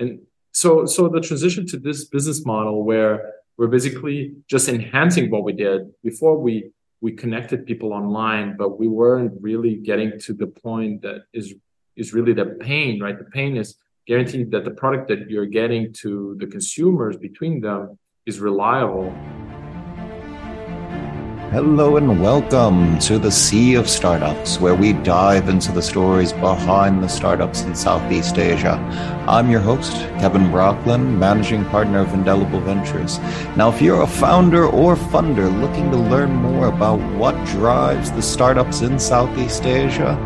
[0.00, 0.20] and
[0.52, 5.52] so so the transition to this business model where we're basically just enhancing what we
[5.52, 11.02] did before we we connected people online but we weren't really getting to the point
[11.02, 11.54] that is
[11.96, 13.18] is really the pain right?
[13.18, 13.76] The pain is
[14.06, 19.14] guaranteeing that the product that you're getting to the consumers between them is reliable
[21.52, 27.02] Hello and welcome to the Sea of Startups, where we dive into the stories behind
[27.02, 28.74] the startups in Southeast Asia.
[29.26, 29.90] I'm your host,
[30.20, 33.18] Kevin Brockland, managing partner of Indelible Ventures.
[33.56, 38.22] Now, if you're a founder or funder looking to learn more about what drives the
[38.22, 40.16] startups in Southeast Asia,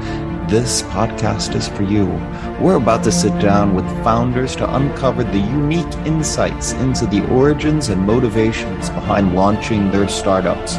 [0.47, 2.05] this podcast is for you.
[2.61, 7.89] We're about to sit down with founders to uncover the unique insights into the origins
[7.89, 10.77] and motivations behind launching their startups.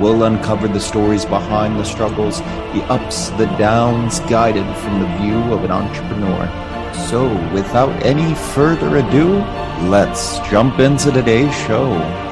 [0.00, 5.52] We'll uncover the stories behind the struggles, the ups, the downs, guided from the view
[5.52, 6.46] of an entrepreneur.
[7.08, 9.38] So, without any further ado,
[9.88, 12.31] let's jump into today's show.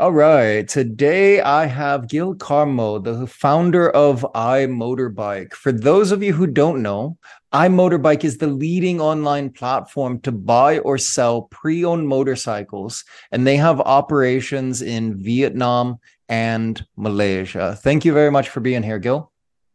[0.00, 0.66] All right.
[0.66, 5.52] Today I have Gil Carmo, the founder of iMotorbike.
[5.52, 7.18] For those of you who don't know,
[7.52, 13.58] iMotorbike is the leading online platform to buy or sell pre owned motorcycles, and they
[13.58, 15.98] have operations in Vietnam
[16.30, 17.76] and Malaysia.
[17.82, 19.30] Thank you very much for being here, Gil.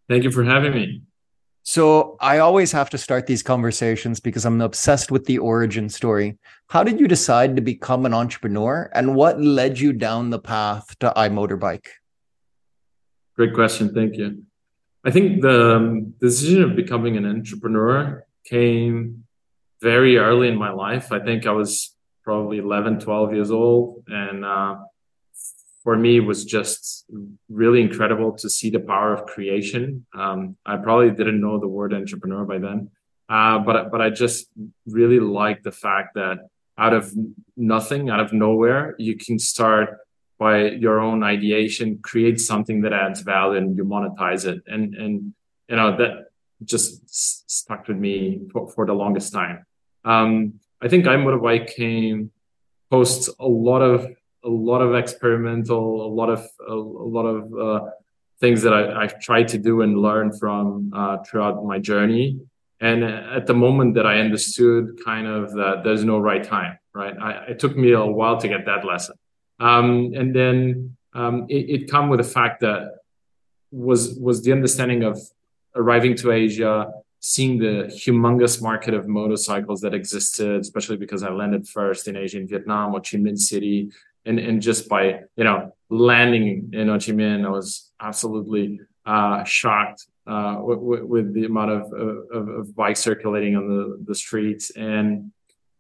[0.09, 1.03] Thank you for having me.
[1.67, 6.37] So I always have to start these conversations because I'm obsessed with the origin story.
[6.67, 10.95] How did you decide to become an entrepreneur and what led you down the path
[10.99, 11.87] to iMotorbike?
[13.35, 13.95] Great question.
[13.95, 14.43] Thank you.
[15.03, 19.23] I think the um, decision of becoming an entrepreneur came
[19.81, 21.11] very early in my life.
[21.11, 24.03] I think I was probably 11, 12 years old.
[24.07, 24.75] And uh,
[25.83, 26.94] for me it was just
[27.49, 30.05] really incredible to see the power of creation.
[30.13, 32.89] Um, I probably didn't know the word entrepreneur by then,
[33.29, 34.47] uh, but but I just
[34.85, 36.39] really like the fact that
[36.77, 37.13] out of
[37.55, 39.97] nothing, out of nowhere, you can start
[40.37, 44.61] by your own ideation, create something that adds value, and you monetize it.
[44.67, 45.33] And and
[45.69, 46.25] you know that
[46.63, 47.09] just
[47.47, 49.65] stuck with me for, for the longest time.
[50.03, 52.31] Um, I think iMotorbike came
[52.89, 54.07] post a lot of
[54.45, 57.89] a lot of experimental, a lot of a, a lot of uh,
[58.39, 62.39] things that I, I've tried to do and learn from uh, throughout my journey.
[62.81, 67.15] And at the moment that I understood kind of that there's no right time, right?
[67.17, 69.15] I, it took me a while to get that lesson.
[69.59, 72.81] Um, and then um, it, it come with the fact that
[73.71, 75.19] was was the understanding of
[75.75, 81.67] arriving to Asia, seeing the humongous market of motorcycles that existed, especially because I landed
[81.67, 83.89] first in Asia in Vietnam, Ho Chi Minh City,
[84.25, 89.43] and and just by you know landing in Ho Chi Minh, I was absolutely uh,
[89.43, 94.71] shocked uh, with, with, the amount of, of, of, bikes circulating on the, the streets
[94.71, 95.31] and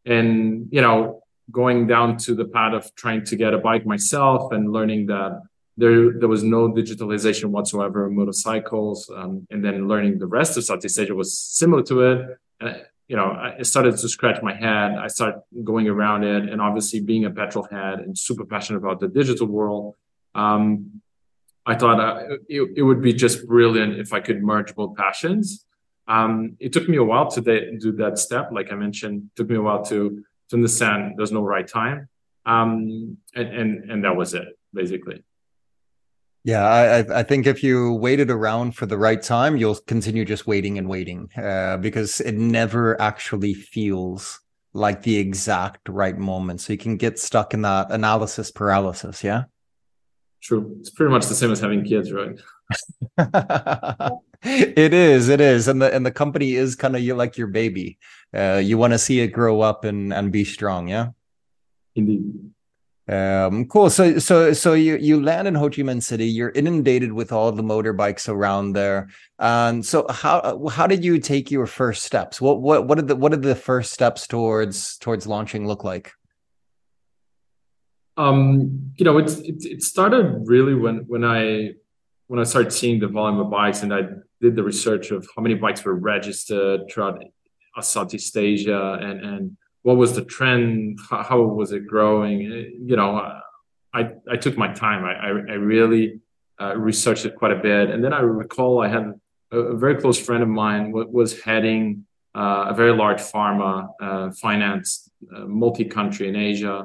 [0.05, 4.51] and you know going down to the path of trying to get a bike myself
[4.51, 5.41] and learning that
[5.77, 10.63] there there was no digitalization whatsoever of motorcycles um, and then learning the rest of
[10.63, 12.87] Southeast Asia was similar to it.
[13.07, 14.95] You know, I started to scratch my head.
[14.97, 18.99] I started going around it, and obviously being a petrol head and super passionate about
[18.99, 19.95] the digital world,
[20.33, 21.01] um,
[21.65, 25.65] I thought uh, it, it, would be just brilliant if I could merge both passions.
[26.07, 29.29] Um, it took me a while to de- do that step, like I mentioned.
[29.31, 32.07] It took me a while to to understand there's no right time,
[32.45, 35.23] um, and and and that was it basically.
[36.45, 40.45] Yeah, I, I think if you waited around for the right time, you'll continue just
[40.45, 44.39] waiting and waiting uh, because it never actually feels
[44.71, 46.61] like the exact right moment.
[46.61, 49.23] So you can get stuck in that analysis paralysis.
[49.23, 49.45] Yeah.
[50.39, 50.77] True.
[50.81, 52.39] It's pretty much the same as having kids, right?
[54.43, 55.29] it is.
[55.29, 57.97] It is, and the and the company is kind of you like your baby.
[58.31, 60.89] Uh, you want to see it grow up and and be strong.
[60.89, 61.09] Yeah.
[61.95, 62.51] Indeed.
[63.07, 63.91] Um, cool.
[63.91, 66.25] So, so, so you you land in Ho Chi Minh City.
[66.25, 69.09] You're inundated with all the motorbikes around there.
[69.37, 72.41] And so, how how did you take your first steps?
[72.41, 76.13] What what what did the what did the first steps towards towards launching look like?
[78.17, 81.73] Um, you know, it's it, it started really when when I
[82.25, 84.01] when I started seeing the volume of bikes, and I
[84.41, 87.23] did the research of how many bikes were registered throughout
[87.81, 90.99] Southeast Asia, and and what was the trend?
[91.11, 92.41] How, was it growing?
[92.41, 93.11] You know,
[93.93, 94.01] I
[94.33, 95.05] I took my time.
[95.05, 96.05] I I, I really
[96.59, 99.05] uh, researched it quite a bit, and then I recall I had
[99.51, 104.31] a, a very close friend of mine was heading uh, a very large pharma uh,
[104.31, 104.87] finance
[105.35, 106.77] uh, multi-country in Asia.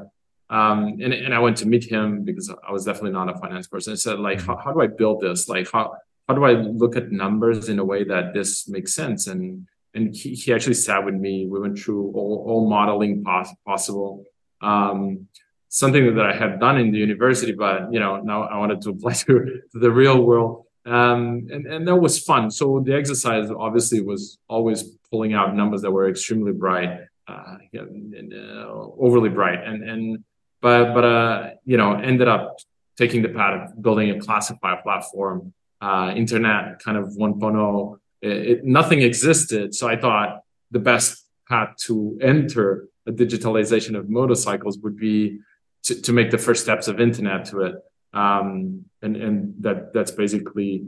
[0.50, 3.66] Um, and, and I went to meet him because I was definitely not a finance
[3.66, 3.94] person.
[3.94, 5.48] I said, like, how, how do I build this?
[5.48, 5.96] Like, how,
[6.28, 9.26] how do I look at numbers in a way that this makes sense?
[9.26, 11.46] And and he, he actually sat with me.
[11.46, 14.24] We went through all, all modeling pos- possible.
[14.60, 15.28] Um,
[15.68, 18.90] something that I had done in the university, but you know, now I wanted to
[18.90, 20.66] apply to, to the real world.
[20.86, 22.50] Um, and, and that was fun.
[22.50, 28.34] So the exercise obviously was always pulling out numbers that were extremely bright, uh, and,
[28.34, 28.66] uh,
[28.98, 29.62] overly bright.
[29.64, 30.24] And, and,
[30.60, 32.58] but, but, uh, you know, ended up
[32.96, 37.98] taking the path of building a classifier platform, uh, internet kind of 1.0.
[38.22, 39.74] It, nothing existed.
[39.74, 45.40] So I thought the best path to enter a digitalization of motorcycles would be
[45.84, 47.74] to, to make the first steps of internet to it
[48.12, 50.86] um, and and that that's basically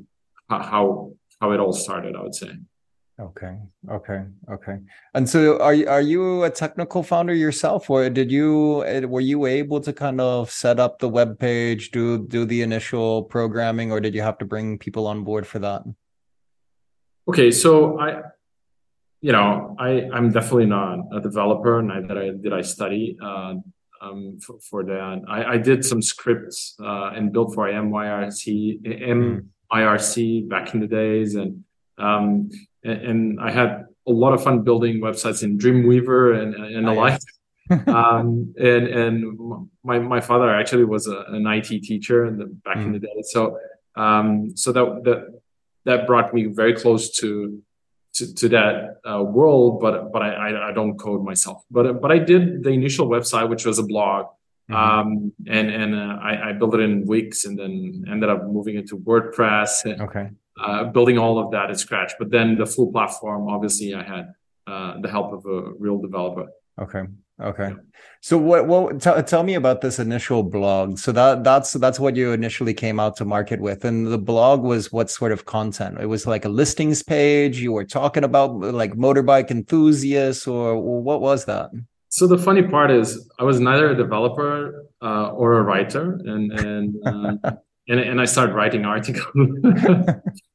[0.49, 2.17] how how it all started.
[2.17, 2.51] I would say.
[3.21, 3.57] Okay.
[3.89, 4.25] Okay.
[4.51, 4.79] Okay.
[5.15, 9.81] And so, are are you a technical founder yourself, or did you were you able
[9.81, 14.15] to kind of set up the web page, do do the initial programming, or did
[14.15, 15.83] you have to bring people on board for that?
[17.33, 18.21] Okay, so I,
[19.23, 23.17] you know, I I'm definitely not a developer, and I that I did I study
[23.23, 23.55] uh,
[24.03, 25.23] um, for, for, that.
[25.27, 28.83] I, I, did some scripts uh, and built for MYRC,
[29.73, 31.65] MIRC back in the days, and,
[31.97, 32.51] um,
[32.85, 36.93] and, and I had a lot of fun building websites in Dreamweaver and and the
[36.93, 37.19] like.
[37.87, 42.77] um, and and my my father actually was a, an IT teacher in the, back
[42.77, 42.85] mm.
[42.87, 43.57] in the day, so
[43.97, 45.42] um, so that that
[45.85, 47.63] that brought me very close to
[48.15, 51.65] to, to that uh, world, but but I, I don't code myself.
[51.71, 54.27] But but I did the initial website, which was a blog,
[54.71, 54.75] mm-hmm.
[54.75, 58.77] um, and and uh, I, I built it in weeks, and then ended up moving
[58.77, 59.85] into WordPress.
[59.85, 60.31] And, okay.
[60.63, 64.35] Uh, building all of that at scratch, but then the full platform, obviously, I had
[64.67, 66.49] uh, the help of a real developer.
[66.79, 67.05] Okay.
[67.43, 67.73] Okay.
[68.21, 70.99] So what what t- tell me about this initial blog.
[70.99, 74.63] So that that's that's what you initially came out to market with and the blog
[74.63, 75.99] was what sort of content?
[76.01, 81.21] It was like a listings page, you were talking about like motorbike enthusiasts or what
[81.21, 81.71] was that?
[82.11, 86.53] So the funny part is I was neither a developer uh, or a writer and
[86.53, 87.35] and uh,
[87.89, 89.25] and, and I started writing articles.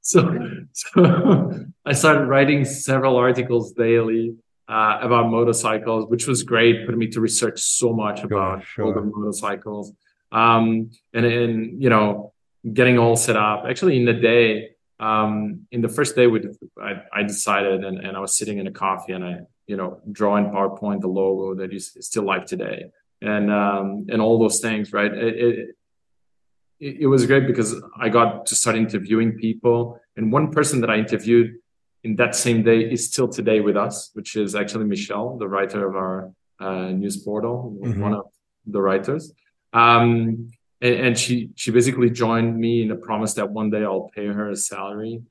[0.01, 0.39] so
[0.71, 1.51] so
[1.85, 4.37] I started writing several articles daily
[4.67, 6.85] uh, about motorcycles, which was great.
[6.85, 8.85] Put me to research so much about sure.
[8.85, 9.93] older motorcycles,
[10.31, 12.33] um, and and you know,
[12.73, 13.63] getting all set up.
[13.67, 16.41] Actually, in the day, um, in the first day, we
[16.81, 20.01] I, I decided, and, and I was sitting in a coffee, and I you know
[20.11, 22.91] drawing PowerPoint the logo that is still live today,
[23.21, 25.13] and um, and all those things, right?
[25.13, 25.75] It,
[26.79, 30.89] it, it was great because I got to start interviewing people, and one person that
[30.89, 31.55] I interviewed
[32.07, 35.87] in that same day is still today with us, which is actually Michelle, the writer
[35.89, 38.01] of our uh, news portal, mm-hmm.
[38.01, 38.25] one of
[38.65, 39.33] the writers.
[39.73, 40.49] Um,
[40.81, 44.27] and, and, she she basically joined me in the promise that one day I'll pay
[44.27, 45.21] her a salary.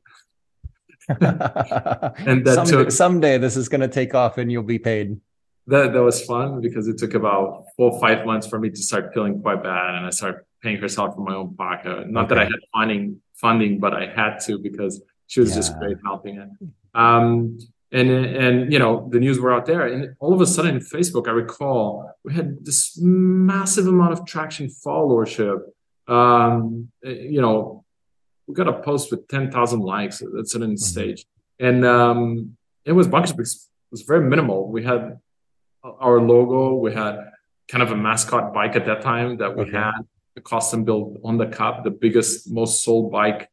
[1.08, 5.18] and that someday, took someday this is going to take off and you'll be paid.
[5.68, 8.82] That that was fun because it took about four or five months for me to
[8.88, 12.08] start feeling quite bad, and I started paying herself from my own pocket.
[12.08, 12.34] Not okay.
[12.34, 15.56] that I had funding funding, but I had to because she was yeah.
[15.56, 16.48] just great helping it.
[16.94, 17.58] Um,
[17.92, 21.28] and and you know the news were out there, and all of a sudden, Facebook,
[21.28, 25.60] I recall, we had this massive amount of traction, followership.
[26.08, 27.84] Um, you know,
[28.46, 30.76] we got a post with ten thousand likes at a certain mm-hmm.
[30.76, 31.26] stage,
[31.60, 33.32] and um, it was bunches.
[33.38, 34.68] It was very minimal.
[34.68, 35.20] We had
[35.84, 36.74] our logo.
[36.74, 37.30] We had
[37.68, 39.72] kind of a mascot bike at that time that we okay.
[39.72, 40.00] had
[40.36, 43.48] a custom built on the Cub, the biggest, most sold bike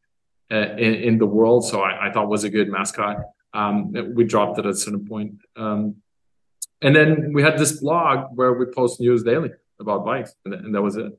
[0.53, 1.65] in, in, the world.
[1.65, 3.17] So I, I, thought was a good mascot.
[3.53, 5.35] Um, we dropped it at a certain point.
[5.55, 5.95] Um,
[6.81, 10.75] and then we had this blog where we post news daily about bikes, and, and,
[10.75, 11.17] that was it.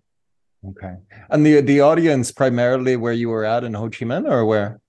[0.69, 0.95] Okay.
[1.31, 4.81] And the the audience primarily where you were at in Ho Chi Minh or where?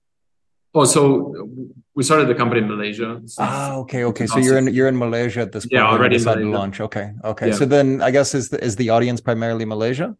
[0.74, 1.48] Oh, so
[1.94, 3.20] we started the company in Malaysia.
[3.38, 4.26] Ah, okay, okay.
[4.26, 5.72] So you're in you're in Malaysia at this point.
[5.72, 6.80] Yeah, already decided to launch.
[6.80, 7.48] Okay, okay.
[7.48, 7.54] Yeah.
[7.54, 10.14] So then I guess is the, is the audience primarily Malaysia?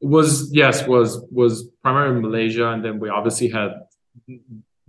[0.00, 3.70] Was yes was was primarily in Malaysia, and then we obviously had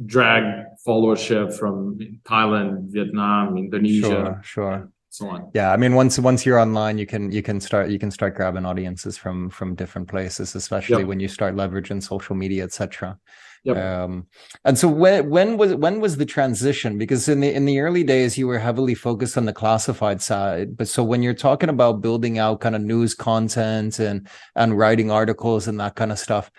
[0.05, 4.91] drag followership from Thailand, Vietnam, Indonesia, sure, sure.
[5.11, 5.51] So on.
[5.55, 8.35] Yeah, I mean, once once you're online, you can you can start you can start
[8.35, 11.07] grabbing audiences from from different places, especially yep.
[11.07, 13.17] when you start leveraging social media, etc.
[13.63, 13.77] Yep.
[13.77, 14.27] Um,
[14.63, 16.97] and so when when was when was the transition?
[16.97, 20.77] Because in the in the early days, you were heavily focused on the classified side.
[20.77, 25.11] But so when you're talking about building out kind of news content and and writing
[25.11, 26.49] articles and that kind of stuff,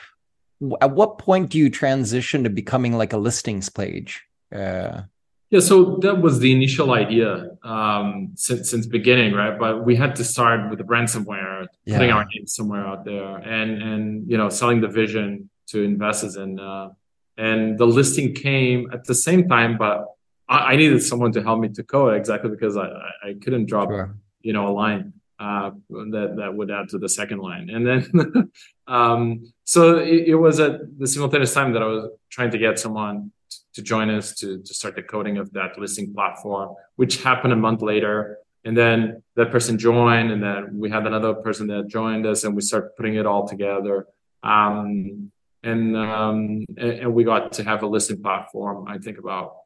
[0.80, 4.22] at what point do you transition to becoming like a listings page?
[4.54, 5.02] Uh,
[5.50, 9.58] yeah, so that was the initial idea um, since since beginning, right?
[9.58, 11.96] But we had to start with the ransomware, yeah.
[11.96, 16.36] putting our name somewhere out there, and and you know selling the vision to investors
[16.36, 16.88] and uh,
[17.36, 20.06] and the listing came at the same time but
[20.50, 22.88] I, I, needed someone to help me to code exactly because I,
[23.22, 24.16] I couldn't drop, sure.
[24.42, 27.70] you know, a line uh, that that would add to the second line.
[27.70, 28.50] And then,
[28.86, 32.78] um, so it, it, was at the simultaneous time that I was trying to get
[32.78, 33.30] someone
[33.74, 37.56] to join us to to start the coding of that listing platform, which happened a
[37.56, 38.38] month later.
[38.62, 42.54] And then that person joined, and then we had another person that joined us, and
[42.54, 44.06] we started putting it all together.
[44.42, 48.86] Um, and, um, and, and we got to have a listing platform.
[48.88, 49.56] I think about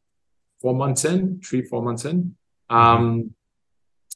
[0.60, 2.36] four months in, three four months in.
[2.70, 3.34] Um,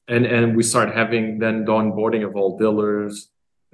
[0.08, 3.30] and and we start having then the onboarding of all dealers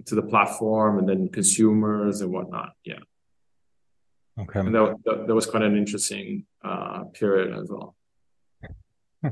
[0.07, 2.73] to the platform and then consumers and whatnot.
[2.85, 2.99] Yeah.
[4.41, 4.61] Okay.
[4.61, 7.95] And that, that, that was quite an interesting uh, period as well.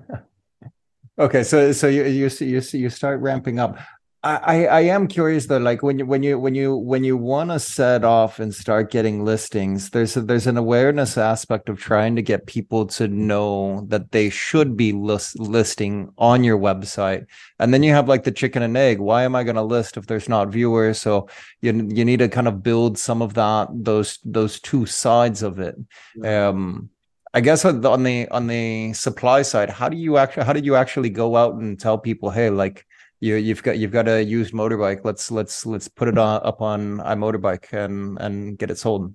[1.19, 3.77] okay, so so you you you you start ramping up.
[4.25, 7.51] I, I am curious though, like when you when you when you when you want
[7.51, 12.15] to set off and start getting listings, there's a, there's an awareness aspect of trying
[12.15, 17.27] to get people to know that they should be list, listing on your website,
[17.59, 19.01] and then you have like the chicken and egg.
[19.01, 21.01] Why am I going to list if there's not viewers?
[21.01, 21.29] So
[21.61, 25.59] you you need to kind of build some of that those those two sides of
[25.59, 25.75] it.
[26.15, 26.49] Yeah.
[26.49, 26.91] Um,
[27.35, 30.77] I guess on the on the supply side, how do you actually how did you
[30.77, 32.87] actually go out and tell people, hey, like
[33.23, 35.03] you you've got you've got a used motorbike.
[35.05, 39.15] Let's let's let's put it on up on iMotorbike and and get it sold.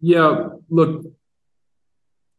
[0.00, 1.06] Yeah, look,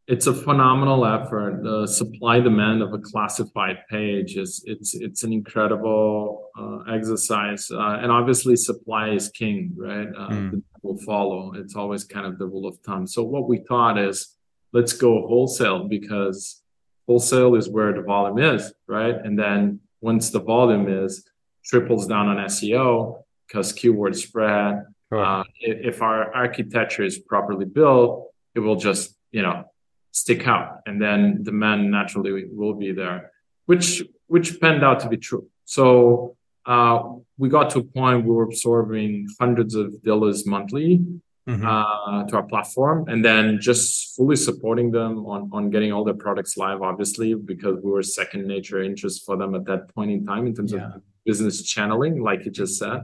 [0.06, 1.64] it's a phenomenal effort.
[1.64, 8.00] The supply demand of a classified page is it's it's an incredible uh, exercise, uh,
[8.02, 10.10] and obviously supply is king, right?
[10.10, 10.64] Uh, mm.
[10.82, 11.54] Will follow.
[11.56, 13.08] It's always kind of the rule of thumb.
[13.08, 14.36] So what we thought is,
[14.74, 16.62] let's go wholesale because
[17.08, 19.16] wholesale is where the volume is, right?
[19.16, 21.28] And then once the volume is
[21.64, 24.86] triples down on SEO because keyword spread.
[25.10, 25.24] Sure.
[25.24, 29.66] Uh, if, if our architecture is properly built, it will just you know
[30.12, 33.32] stick out, and then demand naturally will be there,
[33.66, 35.48] which which panned out to be true.
[35.66, 36.36] So
[36.66, 37.04] uh,
[37.38, 41.04] we got to a point we were absorbing hundreds of dealers monthly
[41.48, 41.66] mm-hmm.
[41.66, 46.16] uh, to our platform, and then just fully supporting them on on getting all their
[46.16, 46.82] products live.
[46.82, 50.56] Obviously, because we were second nature interest for them at that point in time in
[50.56, 50.96] terms yeah.
[50.96, 53.02] of business channeling, like you just said.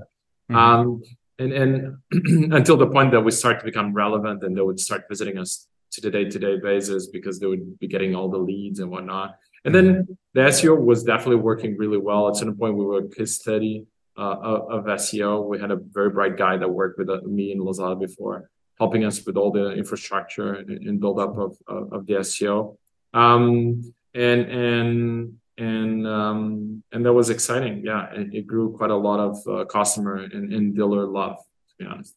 [0.50, 0.55] Mm-hmm.
[0.55, 1.01] Um,
[1.39, 5.05] and and until the point that we start to become relevant, and they would start
[5.10, 8.89] visiting us to the day-to-day basis because they would be getting all the leads and
[8.89, 9.38] whatnot.
[9.65, 10.13] And then mm-hmm.
[10.33, 12.29] the SEO was definitely working really well.
[12.29, 13.86] At some point, we were case study
[14.18, 15.48] of SEO.
[15.48, 19.06] We had a very bright guy that worked with uh, me in Lazada before, helping
[19.06, 22.77] us with all the infrastructure and, build up of, of, of the SEO.
[23.13, 27.84] Um, and and and um, and that was exciting.
[27.86, 31.38] Yeah, it, it grew quite a lot of uh, customer and, and dealer love.
[31.38, 32.15] To be honest.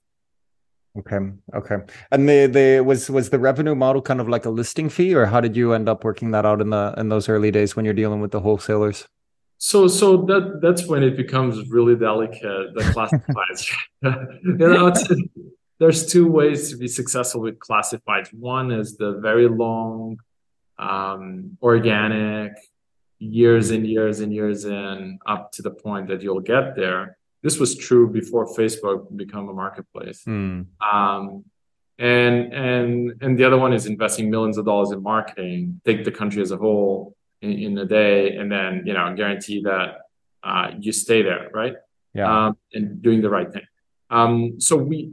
[0.97, 1.19] Okay.
[1.55, 1.77] Okay.
[2.13, 5.27] And the the was was the revenue model kind of like a listing fee, or
[5.27, 7.85] how did you end up working that out in the in those early days when
[7.85, 9.09] you're dealing with the wholesalers?
[9.65, 12.75] So, so that that's when it becomes really delicate.
[12.75, 13.63] The classifieds,
[14.43, 14.93] you know,
[15.79, 18.29] there's two ways to be successful with classifieds.
[18.35, 20.19] One is the very long,
[20.79, 22.53] um, organic,
[23.19, 27.17] years and years and years in, up to the point that you'll get there.
[27.43, 30.25] This was true before Facebook become a marketplace.
[30.27, 30.67] Mm.
[30.93, 31.45] Um,
[31.99, 35.81] and and and the other one is investing millions of dollars in marketing.
[35.87, 39.63] Take the country as a whole in, in a day and then you know guarantee
[39.63, 39.89] that
[40.43, 41.75] uh, you stay there right?
[42.13, 42.47] Yeah.
[42.47, 43.67] Um, and doing the right thing.
[44.11, 45.13] Um, so we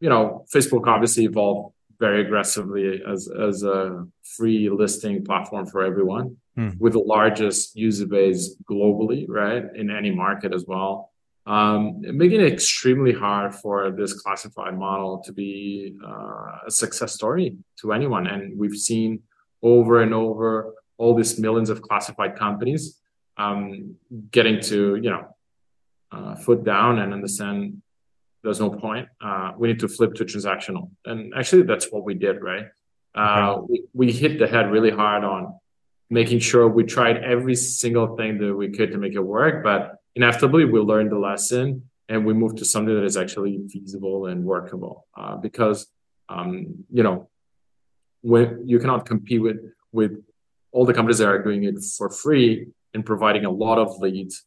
[0.00, 4.06] you know facebook obviously evolved very aggressively as as a
[4.36, 6.70] free listing platform for everyone hmm.
[6.78, 11.10] with the largest user base globally right in any market as well.
[11.46, 17.56] Um, making it extremely hard for this classified model to be uh, a success story
[17.80, 18.26] to anyone.
[18.26, 19.22] And we've seen
[19.62, 23.00] over and over all these millions of classified companies
[23.36, 23.96] um,
[24.30, 25.36] getting to you know
[26.12, 27.82] uh, foot down and understand
[28.42, 29.08] there's no point.
[29.22, 32.42] Uh, we need to flip to transactional, and actually that's what we did.
[32.42, 32.66] Right,
[33.14, 35.58] uh, we, we hit the head really hard on
[36.10, 39.96] making sure we tried every single thing that we could to make it work, but
[40.14, 44.44] inevitably we learned the lesson and we moved to something that is actually feasible and
[44.44, 45.06] workable.
[45.16, 45.86] Uh, because
[46.28, 47.28] um, you know
[48.22, 49.60] when you cannot compete with
[49.92, 50.22] with
[50.74, 54.44] all the companies that are doing it for free and providing a lot of leads,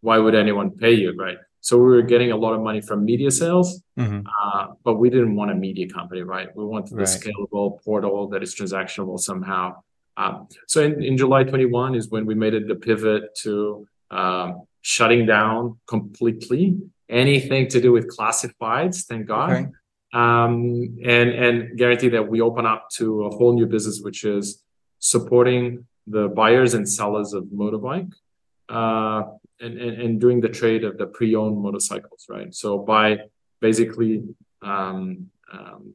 [0.00, 1.38] why would anyone pay you, right?
[1.60, 4.26] So we were getting a lot of money from media sales, mm-hmm.
[4.26, 6.48] uh, but we didn't want a media company, right?
[6.56, 7.06] We wanted right.
[7.06, 9.82] a scalable portal that is transactionable somehow.
[10.16, 14.62] Um, so in, in July 21 is when we made it the pivot to um,
[14.80, 16.78] shutting down completely
[17.08, 19.04] anything to do with classifieds.
[19.04, 19.50] Thank God.
[19.50, 19.66] Okay.
[20.14, 24.61] um, and and guarantee that we open up to a whole new business, which is
[25.02, 28.12] supporting the buyers and sellers of motorbike,
[28.68, 29.22] uh,
[29.60, 32.54] and, and and doing the trade of the pre-owned motorcycles, right?
[32.54, 33.18] So by
[33.60, 34.22] basically
[34.62, 35.94] um, um,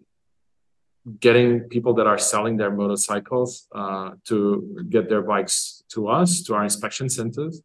[1.20, 6.54] getting people that are selling their motorcycles uh, to get their bikes to us to
[6.54, 7.62] our inspection centers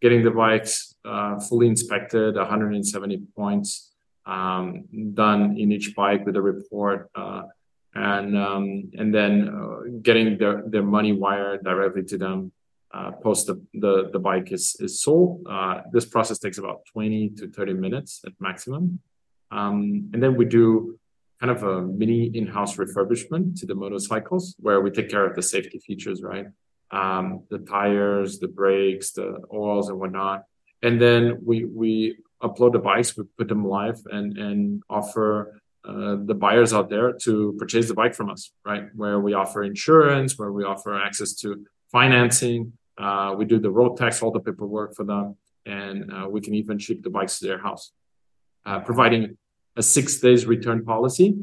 [0.00, 3.92] getting the bikes uh, fully inspected 170 points
[4.26, 7.42] um, done in each bike with a report uh,
[7.96, 12.52] and um, and then uh, getting their, their money wired directly to them
[12.92, 17.30] uh, post the, the, the bike is, is sold uh, this process takes about 20
[17.30, 19.00] to 30 minutes at maximum
[19.50, 20.98] um, and then we do
[21.40, 25.42] kind of a mini in-house refurbishment to the motorcycles where we take care of the
[25.42, 26.46] safety features, right?
[26.90, 30.44] Um, the tires, the brakes, the oils and whatnot.
[30.82, 36.16] And then we, we upload the bikes, we put them live and, and offer uh,
[36.24, 38.84] the buyers out there to purchase the bike from us, right?
[38.94, 42.72] Where we offer insurance, where we offer access to financing.
[42.98, 46.54] Uh, we do the road tax, all the paperwork for them, and uh, we can
[46.54, 47.92] even ship the bikes to their house,
[48.64, 49.36] uh, providing
[49.76, 51.36] a six days return policy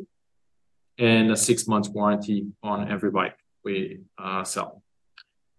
[0.98, 4.83] and a six months warranty on every bike we uh, sell.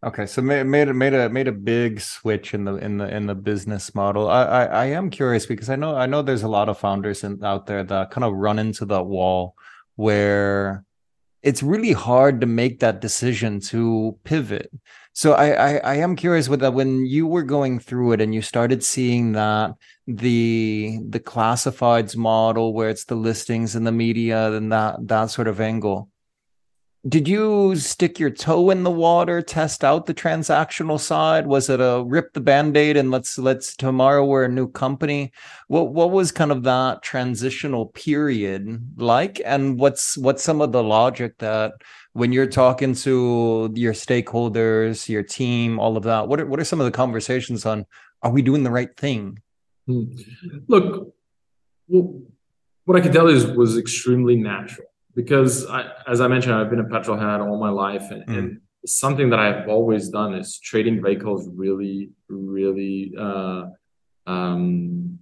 [0.05, 3.09] Okay, so made made a made a made a big switch in the in the
[3.09, 4.29] in the business model.
[4.29, 7.25] I, I, I am curious because I know I know there's a lot of founders
[7.25, 9.55] in, out there that kind of run into that wall
[9.97, 10.85] where
[11.43, 14.71] it's really hard to make that decision to pivot.
[15.15, 18.35] So I, I, I am curious with that when you were going through it and
[18.35, 19.73] you started seeing that
[20.07, 25.49] the the classifieds model where it's the listings and the media and that that sort
[25.49, 26.11] of angle
[27.07, 31.47] did you stick your toe in the water test out the transactional side?
[31.47, 35.31] Was it a rip the band-aid and let's let's tomorrow we're a new company?
[35.69, 39.43] What what was kind of that transitional period like?
[39.45, 41.75] And what's what's some of the logic that
[42.15, 46.65] when you're talking to your stakeholders your team all of that what are, what are
[46.65, 47.85] some of the conversations on
[48.23, 49.41] are we doing the right thing?
[49.87, 50.05] Hmm.
[50.69, 51.13] Look,
[51.89, 56.71] what I can tell you is was extremely natural because, I, as I mentioned, I've
[56.71, 58.39] been a petrol head all my life, and, mm.
[58.39, 63.63] and, something that I've always done is trading vehicles really, really uh,
[64.27, 65.19] um,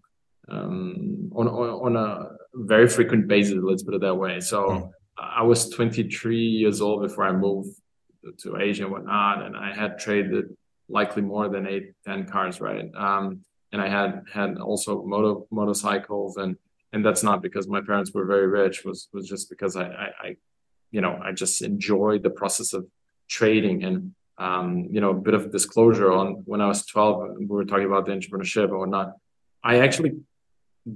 [0.49, 3.59] um, on, on a very frequent basis.
[3.63, 4.41] Let's put it that way.
[4.41, 4.91] So mm.
[5.17, 7.77] I was 23 years old before I moved
[8.39, 10.57] to Asia and whatnot, and I had traded
[10.89, 12.91] likely more than eight, ten cars, right?
[12.97, 16.57] Um, and I had had also motor motorcycles and
[16.93, 20.09] and that's not because my parents were very rich was was just because I, I,
[20.27, 20.37] I
[20.91, 22.87] you know I just enjoyed the process of
[23.29, 23.85] trading.
[23.85, 27.65] And um, you know a bit of disclosure on when I was 12 we were
[27.65, 29.15] talking about the entrepreneurship and whatnot.
[29.65, 30.13] I actually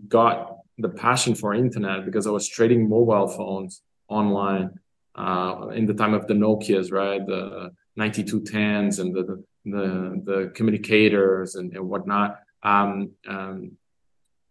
[0.09, 4.79] got the passion for internet because I was trading mobile phones online
[5.15, 7.25] uh, in the time of the Nokia's right?
[7.25, 12.41] The 9210s and the the, the, the communicators and, and whatnot.
[12.63, 13.73] Um, um,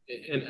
[0.07, 0.47] and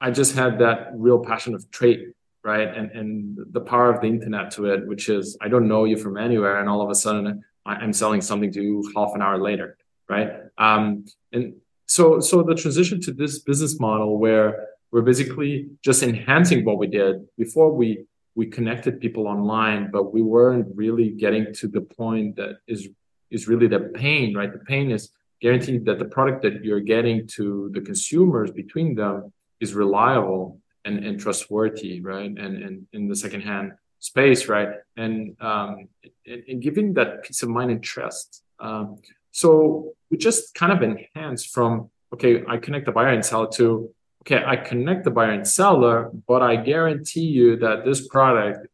[0.00, 2.12] I just had that real passion of trade,
[2.44, 2.68] right?
[2.68, 5.96] And and the power of the internet to it, which is I don't know you
[5.96, 9.38] from anywhere, and all of a sudden I'm selling something to you half an hour
[9.38, 9.76] later,
[10.08, 10.30] right?
[10.56, 11.54] Um, and
[11.86, 16.86] so so the transition to this business model where we're basically just enhancing what we
[16.86, 22.36] did before we we connected people online, but we weren't really getting to the point
[22.36, 22.88] that is
[23.30, 24.52] is really the pain, right?
[24.52, 29.32] The pain is guarantee that the product that you're getting to the consumers between them
[29.60, 32.30] is reliable and, and trustworthy, right?
[32.30, 34.68] And, and in the secondhand space, right?
[34.96, 35.88] And, um,
[36.26, 38.42] and, and giving that peace of mind and trust.
[38.60, 38.98] Um,
[39.30, 43.90] so we just kind of enhance from, okay, I connect the buyer and seller to,
[44.22, 48.66] okay, I connect the buyer and seller, but I guarantee you that this product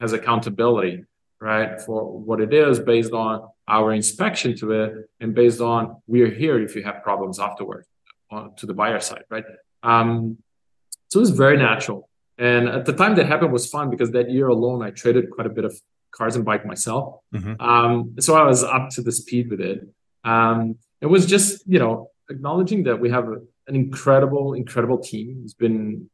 [0.00, 1.04] has accountability,
[1.40, 1.80] right?
[1.80, 6.58] For what it is based on our inspection to it and based on we're here
[6.60, 7.86] if you have problems afterwards
[8.30, 9.44] uh, to the buyer side, right?
[9.82, 10.38] Um,
[11.08, 12.08] so it was very natural.
[12.36, 15.46] And at the time that happened was fun because that year alone, I traded quite
[15.46, 15.74] a bit of
[16.12, 17.20] cars and bike myself.
[17.34, 17.60] Mm-hmm.
[17.60, 19.88] Um, so I was up to the speed with it.
[20.24, 25.42] Um, it was just, you know, acknowledging that we have a, an incredible, incredible team.
[25.44, 26.08] It's been,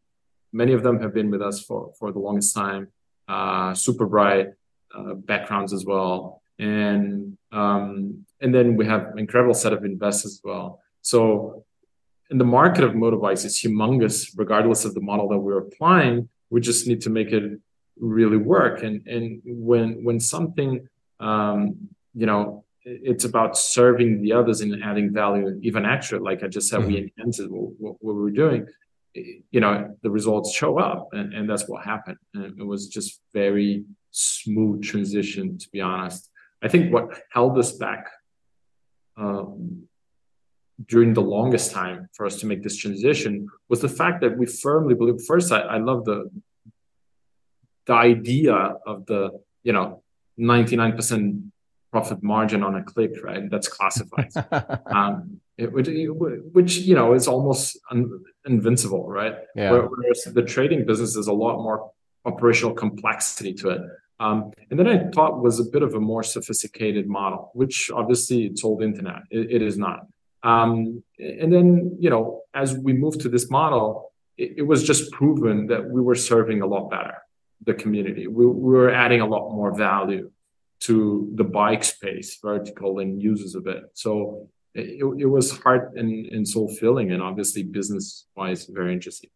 [0.52, 2.88] many of them have been with us for, for the longest time,
[3.28, 4.48] uh, super bright
[4.96, 10.32] uh, backgrounds as well and um, and then we have an incredible set of investors
[10.32, 10.80] as well.
[11.02, 11.63] So,
[12.30, 16.28] in the market of motorbikes is humongous, regardless of the model that we're applying.
[16.50, 17.60] We just need to make it
[17.98, 18.82] really work.
[18.82, 20.88] And and when when something
[21.20, 26.48] um, you know it's about serving the others and adding value even extra like i
[26.48, 26.88] just said mm-hmm.
[26.88, 28.66] we enhanced what, what, what, we're doing
[29.14, 33.20] you know the results show up and, and that's what happened and it was just
[33.32, 36.30] very smooth transition to be honest
[36.62, 38.06] i think what held us back
[39.16, 39.84] um,
[40.86, 44.46] during the longest time for us to make this transition was the fact that we
[44.46, 46.30] firmly believe first i, I love the
[47.86, 48.54] the idea
[48.86, 49.30] of the
[49.62, 50.02] you know
[50.38, 51.50] 99%
[51.92, 53.48] profit margin on a click right?
[53.50, 54.30] That's classified.
[54.86, 55.88] Um, it, which,
[56.52, 59.34] which you know is almost un, invincible right?
[59.54, 59.70] Yeah.
[59.70, 61.92] whereas the trading business is a lot more
[62.24, 63.80] operational complexity to it.
[64.18, 68.46] Um, and then i thought was a bit of a more sophisticated model which obviously
[68.46, 69.20] it's old internet.
[69.30, 70.06] It, it is not
[70.44, 75.10] um, and then, you know, as we moved to this model, it, it, was just
[75.10, 77.16] proven that we were serving a lot better
[77.64, 78.26] the community.
[78.26, 80.30] We, we were adding a lot more value
[80.80, 83.84] to the bike space vertical and users of it.
[83.94, 89.30] So it, it was heart and, and soul filling and obviously business wise very interesting.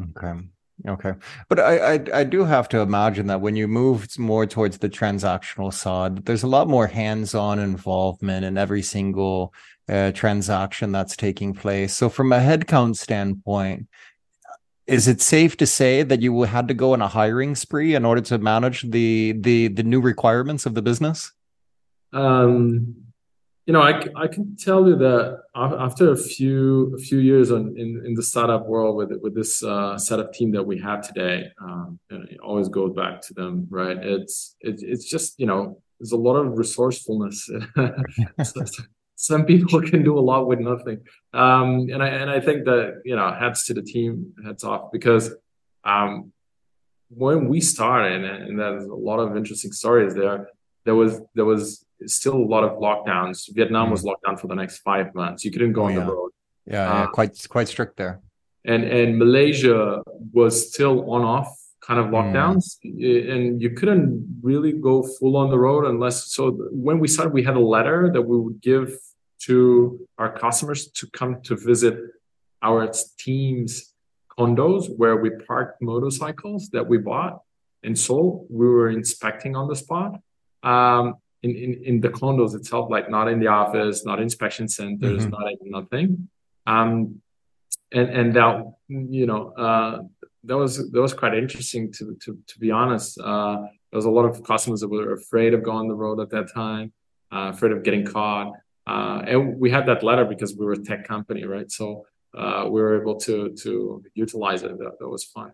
[0.00, 0.40] Okay.
[0.88, 1.12] Okay,
[1.48, 4.88] but I, I, I do have to imagine that when you move more towards the
[4.88, 9.54] transactional side, there's a lot more hands-on involvement in every single
[9.88, 11.94] uh, transaction that's taking place.
[11.94, 13.86] So, from a headcount standpoint,
[14.86, 18.04] is it safe to say that you had to go on a hiring spree in
[18.04, 21.32] order to manage the the the new requirements of the business?
[22.12, 23.01] Um,
[23.66, 27.74] you know, I, I can tell you that after a few a few years on,
[27.76, 31.52] in in the startup world with with this uh, setup team that we have today,
[31.60, 33.96] um, it always goes back to them, right?
[33.98, 37.48] It's it, it's just you know there's a lot of resourcefulness.
[39.14, 40.98] Some people can do a lot with nothing,
[41.32, 44.90] um, and I and I think that you know heads to the team, heads off
[44.90, 45.32] because
[45.84, 46.32] um,
[47.10, 50.48] when we started, and there's a lot of interesting stories there.
[50.84, 53.48] There was there was still a lot of lockdowns.
[53.54, 53.92] Vietnam mm.
[53.92, 55.44] was locked down for the next five months.
[55.44, 56.00] You couldn't go oh, on yeah.
[56.00, 56.30] the road.
[56.66, 58.20] Yeah, yeah, quite quite strict there.
[58.64, 63.32] And and Malaysia was still on off kind of lockdowns, mm.
[63.32, 66.32] and you couldn't really go full on the road unless.
[66.32, 68.96] So when we started, we had a letter that we would give
[69.46, 71.98] to our customers to come to visit
[72.62, 73.92] our team's
[74.38, 77.42] condos where we parked motorcycles that we bought
[77.82, 78.46] and sold.
[78.48, 80.20] We were inspecting on the spot.
[80.62, 85.26] Um, in, in, in the condos itself, like not in the office, not inspection centers,
[85.26, 85.30] mm-hmm.
[85.30, 86.28] not nothing.
[86.66, 87.20] Um,
[87.92, 90.02] and and that you know uh,
[90.44, 93.18] that was that was quite interesting to to to be honest.
[93.20, 93.56] Uh,
[93.90, 96.52] there was a lot of customers that were afraid of going the road at that
[96.52, 96.92] time,
[97.30, 98.52] uh, afraid of getting caught.
[98.86, 101.70] Uh, and we had that letter because we were a tech company, right?
[101.70, 104.78] So uh, we were able to to utilize it.
[104.78, 105.52] That, that was fun.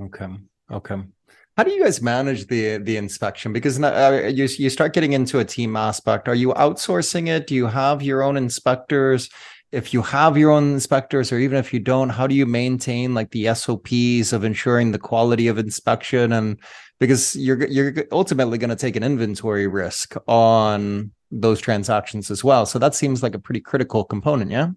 [0.00, 0.28] Okay.
[0.70, 0.96] Okay.
[1.56, 3.52] How do you guys manage the the inspection?
[3.52, 6.28] Because uh, you you start getting into a team aspect.
[6.28, 7.46] Are you outsourcing it?
[7.46, 9.28] Do you have your own inspectors?
[9.70, 13.14] If you have your own inspectors, or even if you don't, how do you maintain
[13.14, 16.32] like the SOPs of ensuring the quality of inspection?
[16.32, 16.58] And
[16.98, 22.64] because you're you're ultimately going to take an inventory risk on those transactions as well.
[22.64, 24.50] So that seems like a pretty critical component.
[24.50, 24.70] Yeah.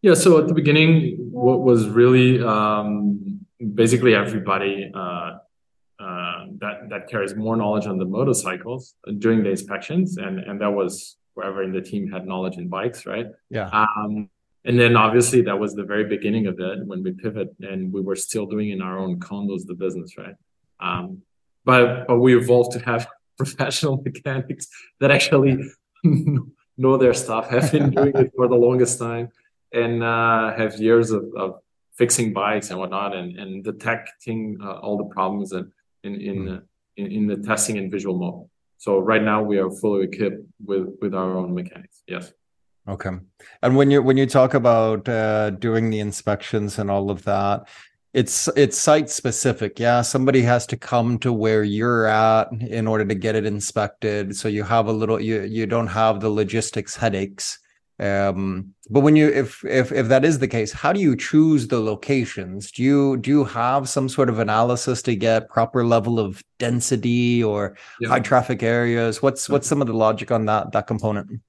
[0.00, 0.14] Yeah.
[0.14, 3.40] So at the beginning, what was really um,
[3.74, 4.90] basically everybody.
[4.94, 5.38] Uh,
[6.04, 10.72] uh, that that carries more knowledge on the motorcycles during the inspections, and and that
[10.80, 13.26] was whoever in the team had knowledge in bikes, right?
[13.50, 13.68] Yeah.
[13.72, 14.28] Um,
[14.64, 18.00] and then obviously that was the very beginning of it when we pivot and we
[18.00, 20.34] were still doing in our own condos the business, right?
[20.80, 21.22] Um,
[21.64, 24.68] but but we evolved to have professional mechanics
[25.00, 25.58] that actually
[26.76, 29.28] know their stuff, have been doing it for the longest time,
[29.72, 31.60] and uh, have years of, of
[31.94, 35.72] fixing bikes and whatnot, and and detecting uh, all the problems and
[36.04, 36.62] in in, mm.
[36.96, 38.48] in, in the testing and visual mode.
[38.78, 42.02] So right now we are fully equipped with with our own mechanics.
[42.06, 42.32] Yes.
[42.86, 43.10] Okay.
[43.62, 47.66] And when you when you talk about uh, doing the inspections and all of that,
[48.12, 49.78] it's it's site specific.
[49.78, 54.36] Yeah, somebody has to come to where you're at in order to get it inspected.
[54.36, 57.58] So you have a little you you don't have the logistics headaches
[58.00, 61.68] um but when you if if if that is the case how do you choose
[61.68, 62.72] the locations?
[62.72, 67.42] Do you do you have some sort of analysis to get proper level of density
[67.42, 68.08] or yeah.
[68.08, 69.22] high traffic areas?
[69.22, 71.40] What's what's some of the logic on that that component?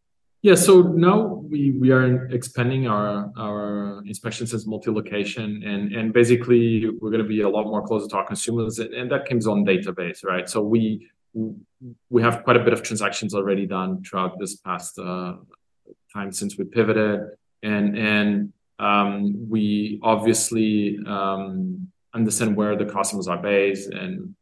[0.43, 6.87] Yeah so now we we are expanding our our inspections as multi-location and and basically
[7.01, 9.47] we're going to be a lot more closer to our consumers and, and that comes
[9.47, 10.47] on database right?
[10.47, 11.09] So we
[12.09, 15.33] we have quite a bit of transactions already done throughout this past uh,
[16.15, 17.19] time since we pivoted,
[17.61, 24.35] and and um, we obviously um, understand where the customers are based and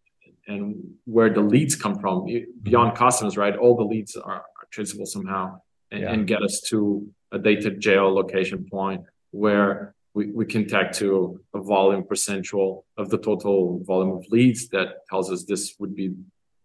[0.48, 2.16] and where the leads come from
[2.62, 3.56] beyond customers, right?
[3.56, 5.60] All the leads are, are traceable somehow
[5.92, 6.12] and, yeah.
[6.12, 11.42] and, get us to a data jail location point where we, we can tag to
[11.54, 16.14] a volume percentual of the total volume of leads that tells us this would be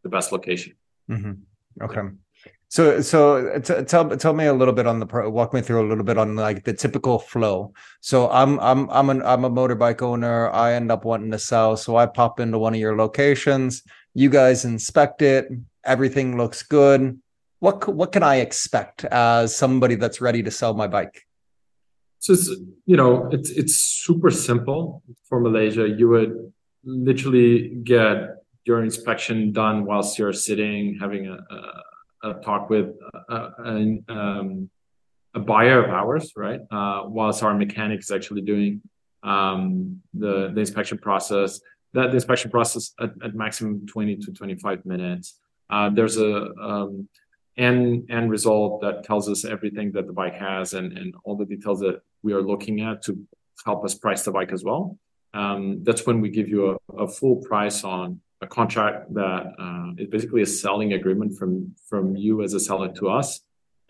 [0.03, 0.75] the best location.
[1.09, 1.33] Mm-hmm.
[1.85, 2.01] Okay.
[2.71, 5.63] So, so uh, t- tell tell me a little bit on the pro- walk me
[5.63, 7.73] through a little bit on like the typical flow.
[8.01, 10.51] So I'm I'm I'm an I'm a motorbike owner.
[10.51, 13.83] I end up wanting to sell, so I pop into one of your locations.
[14.13, 15.49] You guys inspect it.
[15.85, 17.19] Everything looks good.
[17.61, 21.27] What what can I expect as somebody that's ready to sell my bike?
[22.19, 22.51] So it's
[22.85, 25.89] you know it's it's super simple for Malaysia.
[25.89, 26.53] You would
[26.85, 31.83] literally get your inspection done whilst you're sitting having a, a,
[32.23, 32.95] a talk with
[33.29, 34.71] a, a, um,
[35.35, 36.61] a, buyer of ours, right?
[36.71, 38.83] Uh, whilst our mechanic is actually doing
[39.23, 41.61] um, the the inspection process.
[41.95, 45.41] That the inspection process at, at maximum 20 to 25 minutes.
[45.71, 47.09] Uh, there's a um,
[47.57, 51.45] end end result that tells us everything that the bike has and and all the
[51.45, 53.19] details that we are looking at to
[53.65, 54.99] help us price the bike as well.
[55.35, 59.91] Um, that's when we give you a, a, full price on a contract that uh,
[59.99, 63.41] is basically a selling agreement from from you as a seller to us.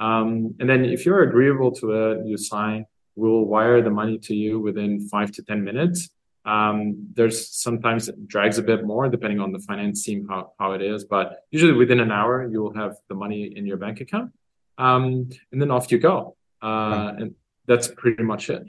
[0.00, 2.86] Um, and then if you're agreeable to it, you sign.
[3.16, 6.08] We'll wire the money to you within five to ten minutes.
[6.44, 10.72] Um, there's sometimes it drags a bit more depending on the finance team how, how
[10.72, 14.00] it is, but usually within an hour you will have the money in your bank
[14.00, 14.32] account,
[14.78, 16.36] um, and then off you go.
[16.62, 17.34] Uh, and
[17.66, 18.64] that's pretty much it.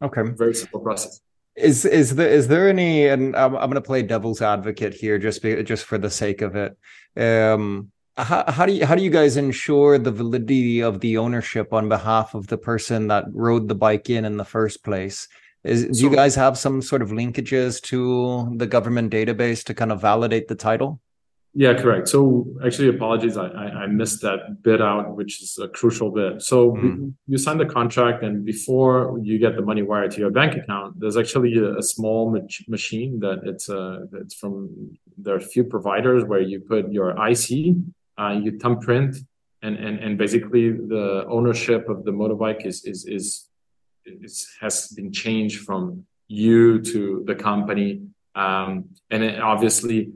[0.00, 1.20] Okay, very simple process.
[1.56, 3.06] Is is there is there any?
[3.08, 6.40] And I'm I'm going to play devil's advocate here, just be, just for the sake
[6.40, 6.76] of it.
[7.16, 11.72] Um, how, how do you how do you guys ensure the validity of the ownership
[11.72, 15.28] on behalf of the person that rode the bike in in the first place?
[15.64, 19.74] Is, do so, you guys have some sort of linkages to the government database to
[19.74, 21.00] kind of validate the title?
[21.54, 22.08] Yeah, correct.
[22.08, 26.40] So actually, apologies, I, I, I missed that bit out, which is a crucial bit.
[26.40, 27.12] So mm.
[27.26, 30.98] you sign the contract, and before you get the money wired to your bank account,
[30.98, 35.40] there's actually a, a small mach- machine that it's uh, it's from there are a
[35.54, 37.76] few providers where you put your IC,
[38.18, 39.16] uh, you thumbprint,
[39.60, 43.48] and and and basically the ownership of the motorbike is is is
[44.62, 48.02] has been changed from you to the company.
[48.34, 50.12] Um, and it, obviously,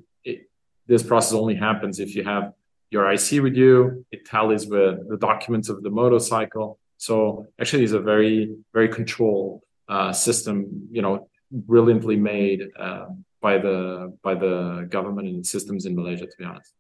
[0.87, 2.53] this process only happens if you have
[2.91, 4.05] your IC with you.
[4.13, 6.79] It tallies with the documents of the motorcycle.
[6.99, 10.89] So actually, it's a very very controlled uh, system.
[10.91, 13.07] You know, brilliantly made uh,
[13.41, 16.27] by the by the government and systems in Malaysia.
[16.27, 16.73] To be honest,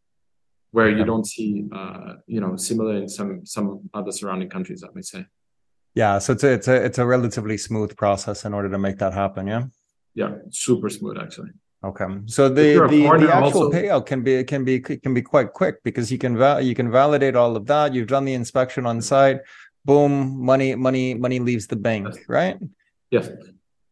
[0.70, 4.88] where you don't see uh, you know similar in some some other surrounding countries, I
[4.94, 5.26] may say.
[5.94, 8.98] Yeah, so it's a, it's a it's a relatively smooth process in order to make
[8.98, 9.46] that happen.
[9.46, 9.64] Yeah.
[10.14, 11.50] Yeah, super smooth actually.
[11.87, 13.70] Okay, so the the, the actual also...
[13.70, 16.90] payout can be can be can be quite quick because you can val- you can
[16.90, 17.94] validate all of that.
[17.94, 19.38] You've done the inspection on site.
[19.85, 22.25] Boom, money money money leaves the bank, yes.
[22.29, 22.59] right?
[23.12, 23.31] Yes.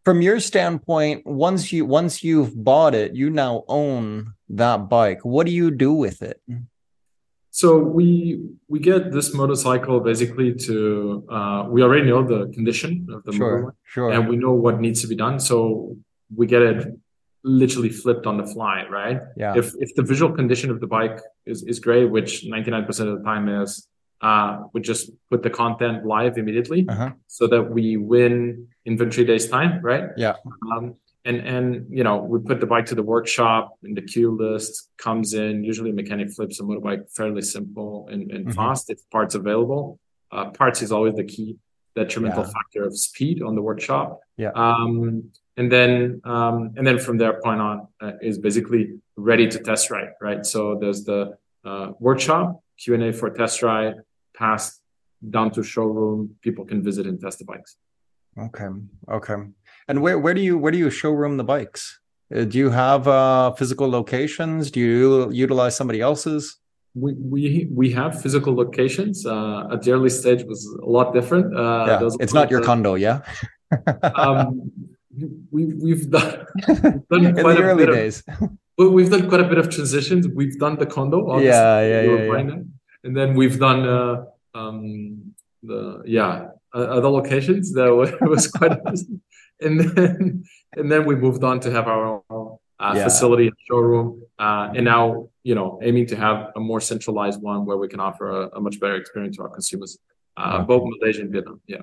[0.05, 5.25] From your standpoint, once you once you've bought it, you now own that bike.
[5.25, 6.41] What do you do with it?
[7.51, 13.23] So we we get this motorcycle basically to uh, we already know the condition of
[13.23, 14.11] the sure, motorcycle, sure.
[14.11, 15.39] and we know what needs to be done.
[15.39, 15.97] So
[16.35, 16.99] we get it
[17.45, 19.21] literally flipped on the fly, right?
[19.37, 19.55] Yeah.
[19.57, 23.11] If if the visual condition of the bike is is great, which ninety nine percent
[23.11, 23.87] of the time is,
[24.21, 27.13] uh, we just put the content live immediately, uh-huh.
[27.29, 30.11] so that we win inventory days time, right?
[30.17, 30.35] Yeah.
[30.73, 34.37] Um, and and you know we put the bike to the workshop and the queue
[34.37, 38.53] list comes in usually mechanic flips a motorbike fairly simple and, and mm-hmm.
[38.53, 39.99] fast if parts available
[40.33, 41.57] uh, parts is always the key
[41.97, 42.51] detrimental yeah.
[42.51, 47.40] factor of speed on the workshop yeah um, and then um, and then from there
[47.43, 52.61] point on uh, is basically ready to test ride right so there's the uh, workshop
[52.79, 53.95] q&a for test ride
[54.37, 54.81] passed
[55.31, 57.77] down to showroom people can visit and test the bikes
[58.38, 58.69] okay
[59.11, 59.37] okay
[59.88, 62.01] and where where do you where do you showroom the bikes?
[62.35, 64.71] Uh, do you have uh, physical locations?
[64.71, 66.57] Do you utilize somebody else's?
[66.95, 69.27] We we we have physical locations.
[69.27, 71.55] Uh, at the early stage was a lot different.
[71.55, 73.21] Uh, yeah, it's not your condo, yeah.
[74.03, 74.71] um,
[75.50, 78.22] we we've done, done in the early days.
[78.40, 80.27] Of, but we've done quite a bit of transitions.
[80.27, 82.57] We've done the condo, obviously, yeah, yeah, yeah, yeah.
[83.05, 84.24] and then we've done uh,
[84.55, 87.72] um, the yeah other locations.
[87.74, 88.72] That was quite.
[88.72, 88.96] A,
[89.61, 90.44] and then
[90.77, 93.05] and then we moved on to have our own uh, yeah.
[93.05, 97.77] facility showroom, uh, and now you know aiming to have a more centralized one where
[97.77, 99.98] we can offer a, a much better experience to our consumers,
[100.37, 101.61] uh, both Malaysia and Vietnam.
[101.66, 101.83] Yeah.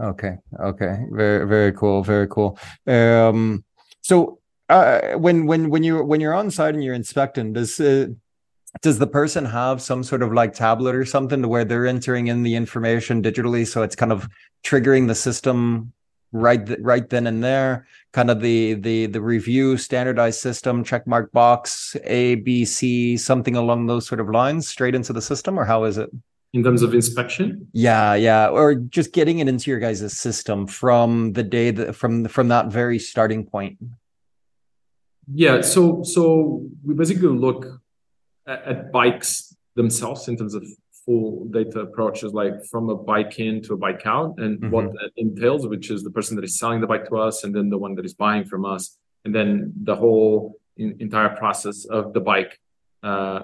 [0.00, 0.36] Okay.
[0.60, 1.04] Okay.
[1.10, 2.02] Very very cool.
[2.02, 2.58] Very cool.
[2.86, 3.64] Um,
[4.00, 8.06] so uh, when when when you when you're on site and you're inspecting, does uh,
[8.82, 12.28] does the person have some sort of like tablet or something to where they're entering
[12.28, 14.28] in the information digitally so it's kind of
[14.64, 15.92] triggering the system
[16.32, 21.32] right th- right then and there kind of the the the review standardized system checkmark
[21.32, 25.64] box a b c something along those sort of lines straight into the system or
[25.64, 26.10] how is it
[26.54, 31.32] in terms of inspection yeah yeah or just getting it into your guys' system from
[31.32, 33.78] the day that from from that very starting point
[35.32, 37.80] yeah so so we basically look
[38.46, 40.64] at, at bikes themselves in terms of
[41.04, 44.70] full data approaches like from a bike in to a bike out and mm-hmm.
[44.70, 47.54] what that entails which is the person that is selling the bike to us and
[47.54, 51.84] then the one that is buying from us and then the whole in, entire process
[51.86, 52.58] of the bike
[53.02, 53.40] uh,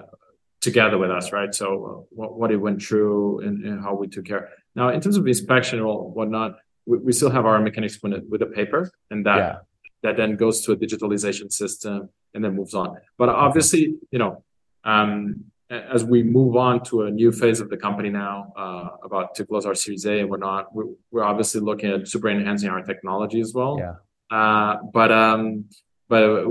[0.69, 4.07] together with us right so uh, what, what, it went through and, and, how we
[4.07, 6.51] took care now in terms of inspection or whatnot
[6.85, 9.55] we, we still have our mechanics with, with a paper and that yeah.
[10.03, 14.43] that then goes to a digitalization system and then moves on but obviously you know
[14.83, 19.33] um, as we move on to a new phase of the company now, uh, about
[19.35, 22.69] to close our Series A, and we're not, we're, we're obviously looking at super enhancing
[22.69, 23.77] our technology as well.
[23.79, 23.95] Yeah.
[24.37, 25.65] Uh, but um,
[26.07, 26.45] but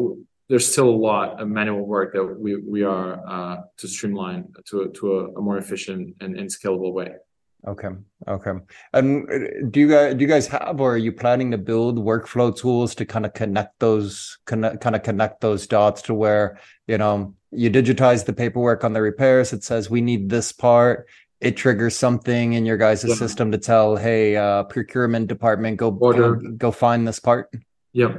[0.48, 4.82] there's still a lot of manual work that we we are uh, to streamline to
[4.82, 7.12] a, to a, a more efficient and, and scalable way.
[7.66, 7.88] Okay.
[8.28, 8.50] Okay.
[8.92, 9.38] And uh,
[9.70, 12.94] do you guys do you guys have or are you planning to build workflow tools
[12.96, 17.34] to kind of connect those connect kind of connect those dots to where, you know,
[17.50, 21.08] you digitize the paperwork on the repairs, it says we need this part,
[21.40, 23.14] it triggers something in your guys' yeah.
[23.14, 26.36] system to tell, hey, uh, procurement department, go Order.
[26.36, 27.50] go, go find this part.
[27.92, 28.14] Yeah.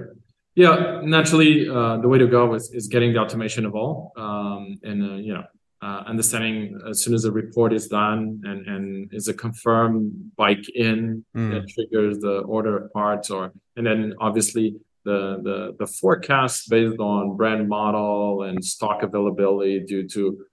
[0.55, 4.79] Yeah, naturally, uh, the way to go is, is getting the automation of all, um,
[4.83, 5.43] and uh, you know,
[5.85, 10.67] uh, understanding as soon as the report is done and, and is a confirmed bike
[10.69, 11.51] in mm.
[11.51, 16.99] that triggers the order of parts or and then obviously the, the the forecast based
[16.99, 20.43] on brand model and stock availability due to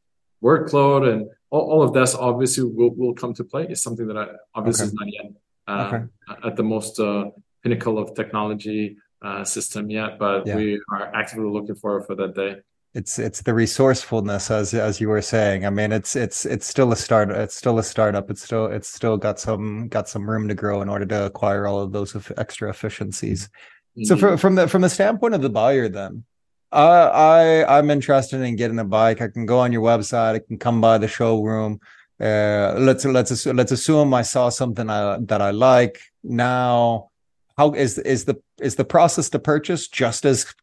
[0.42, 4.18] workload and all, all of this obviously will, will come to play is something that
[4.18, 4.90] I, obviously okay.
[4.90, 5.32] is not yet
[5.68, 6.46] uh, okay.
[6.48, 7.26] at the most uh,
[7.62, 10.56] pinnacle of technology uh, system yet but yeah.
[10.56, 12.56] we are actively looking forward for that day.
[12.94, 15.64] It's it's the resourcefulness as as you were saying.
[15.64, 18.30] I mean it's it's it's still a start it's still a startup.
[18.30, 21.66] It's still it's still got some got some room to grow in order to acquire
[21.66, 23.48] all of those extra efficiencies.
[23.96, 24.04] Mm-hmm.
[24.04, 26.24] so for, from the from the standpoint of the buyer then
[26.72, 29.20] uh, i i'm interested in getting a bike.
[29.20, 30.34] I can go on your website.
[30.34, 31.80] I can come by the showroom.
[32.20, 37.10] Uh, let's let's let's assume i saw something I, that i like now
[37.56, 40.54] how is is the is the process to purchase just as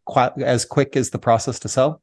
[0.44, 2.02] as quick as the process to sell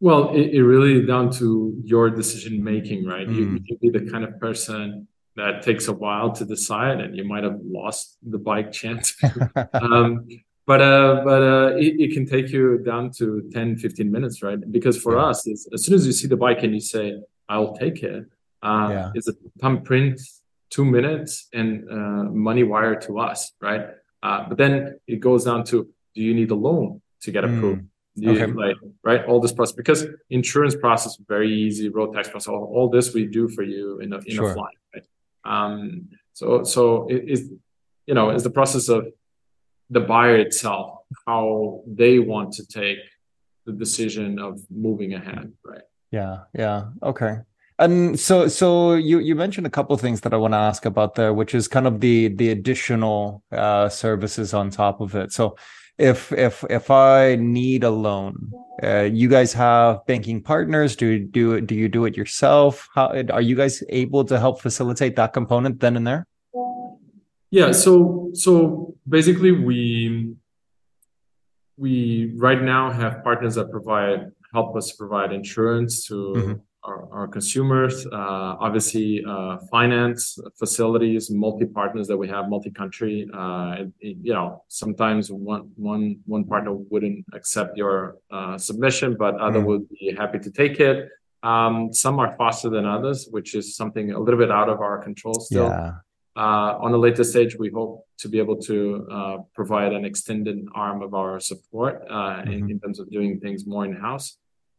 [0.00, 3.26] well, it, it really down to your decision making, right?
[3.26, 3.34] Mm.
[3.34, 7.16] You, you can be the kind of person that takes a while to decide, and
[7.16, 9.16] you might have lost the bike chance.
[9.72, 10.26] um,
[10.66, 14.58] but uh, but uh, it, it, can take you down to 10, 15 minutes, right?
[14.70, 15.24] Because for yeah.
[15.24, 17.18] us, as soon as you see the bike and you say,
[17.48, 18.24] "I'll take it,"
[18.62, 19.10] uh, yeah.
[19.14, 20.20] it's a thumb print,
[20.74, 23.84] two minutes, and uh, money wire to us, right?
[24.22, 25.76] Uh, but then it goes down to,
[26.14, 27.82] do you need a loan to get approved?
[27.82, 28.46] Mm you, okay.
[28.52, 32.88] like right all this process because insurance process very easy road tax process all, all
[32.88, 34.50] this we do for you in a in sure.
[34.50, 35.04] a fly right
[35.44, 37.50] um so so it is
[38.06, 39.06] you know is the process of
[39.90, 42.98] the buyer itself how they want to take
[43.66, 47.38] the decision of moving ahead right yeah yeah okay
[47.78, 50.84] and so so you you mentioned a couple of things that I want to ask
[50.84, 55.32] about there which is kind of the the additional uh services on top of it
[55.32, 55.56] so
[55.98, 60.96] if if if I need a loan, uh, you guys have banking partners.
[60.96, 61.66] Do you do it?
[61.66, 62.88] Do you do it yourself?
[62.94, 66.26] How are you guys able to help facilitate that component then and there?
[67.50, 67.70] Yeah.
[67.72, 70.34] So so basically, we
[71.76, 76.52] we right now have partners that provide help us provide insurance to mm-hmm
[76.84, 83.28] our, our consumers, uh, obviously uh, finance facilities, multi partners that we have, multi country.
[83.32, 89.60] Uh, you know, sometimes one one one partner wouldn't accept your uh, submission, but other
[89.60, 89.66] mm.
[89.66, 91.08] would be happy to take it.
[91.42, 95.02] Um, some are faster than others, which is something a little bit out of our
[95.02, 95.68] control still.
[95.68, 95.92] Yeah.
[96.36, 100.66] Uh, on a later stage, we hope to be able to uh, provide an extended
[100.74, 102.50] arm of our support mm-hmm.
[102.50, 104.36] in, in terms of doing things more in house.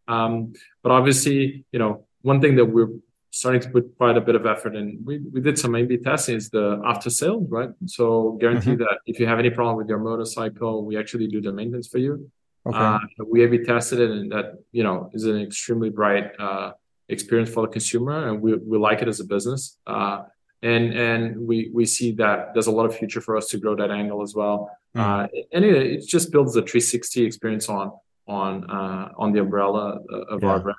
[0.08, 0.54] Um,
[0.84, 2.90] but obviously, you know, one thing that we're
[3.32, 6.36] starting to put quite a bit of effort in, we, we did some A/B testing
[6.36, 7.70] is the after sales, right?
[7.86, 8.84] So guarantee mm-hmm.
[8.84, 11.98] that if you have any problem with your motorcycle, we actually do the maintenance for
[11.98, 12.32] you.
[12.66, 12.78] Okay.
[12.78, 13.00] Uh,
[13.30, 16.72] we A/B tested it, and that you know is an extremely bright uh,
[17.10, 19.78] experience for the consumer, and we, we like it as a business.
[19.86, 20.24] Uh,
[20.64, 23.76] and and we we see that there's a lot of future for us to grow
[23.76, 24.72] that angle as well.
[24.96, 25.28] Mm.
[25.52, 27.92] and it, it just builds a 360 experience on
[28.28, 30.50] on uh, on the umbrella uh, of yeah.
[30.50, 30.78] our brand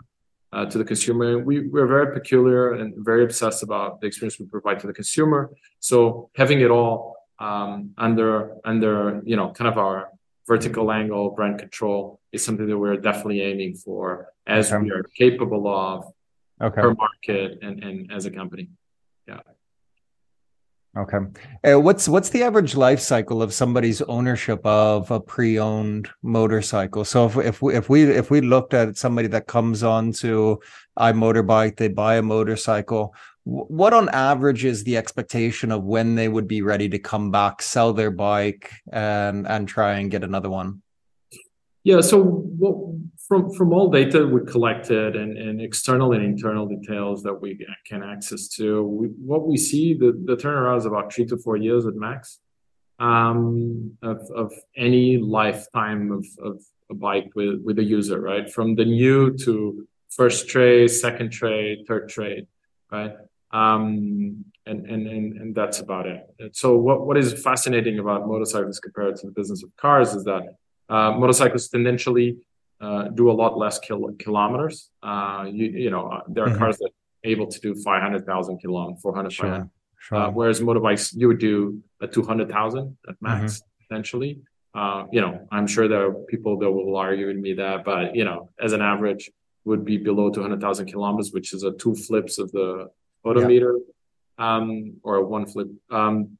[0.53, 1.39] uh, to the consumer.
[1.39, 5.51] We we're very peculiar and very obsessed about the experience we provide to the consumer.
[5.81, 10.11] So having it all um, under under you know kind of our
[10.47, 14.83] vertical angle brand control is something that we're definitely aiming for as okay.
[14.83, 16.13] we are capable of
[16.63, 16.81] okay.
[16.81, 18.69] per market and, and as a company.
[19.27, 19.41] Yeah.
[20.97, 21.19] Okay.
[21.63, 27.05] Uh, what's what's the average life cycle of somebody's ownership of a pre-owned motorcycle?
[27.05, 30.59] So if if we if we if we looked at somebody that comes on to
[30.99, 36.49] iMotorbike, they buy a motorcycle, what on average is the expectation of when they would
[36.49, 40.81] be ready to come back, sell their bike and and try and get another one?
[41.87, 42.77] Yeah, so what
[43.29, 48.03] from from all data we collected and, and external and internal details that we can
[48.03, 51.87] access to, we, what we see the the turnaround is about three to four years
[51.87, 52.41] at max
[52.99, 56.61] um, of of any lifetime of of
[56.91, 58.53] a bike with with a user, right?
[58.53, 62.49] From the new to first trade, second trade, third trade,
[62.91, 63.15] right?
[63.53, 66.23] Um, and, and and and that's about it.
[66.51, 70.57] So what what is fascinating about motorcycles compared to the business of cars is that
[70.89, 72.37] uh, motorcycles tendentially
[72.81, 74.91] uh, do a lot less kil- kilometers.
[75.03, 76.59] Uh, you, you know, uh, there are mm-hmm.
[76.59, 79.71] cars that are able to do 500,000 kilometers, 400, sure.
[79.99, 80.19] Sure.
[80.19, 83.85] Uh, whereas motorbikes, you would do a 200,000 at max, mm-hmm.
[83.89, 84.41] potentially.
[84.75, 88.15] Uh, you know, I'm sure there are people that will argue with me that, but,
[88.15, 89.31] you know, as an average,
[89.65, 92.89] would be below 200,000 kilometers, which is a two flips of the
[93.25, 93.81] odometer
[94.39, 94.57] yeah.
[94.57, 95.69] um, or one flip.
[95.91, 96.39] Um,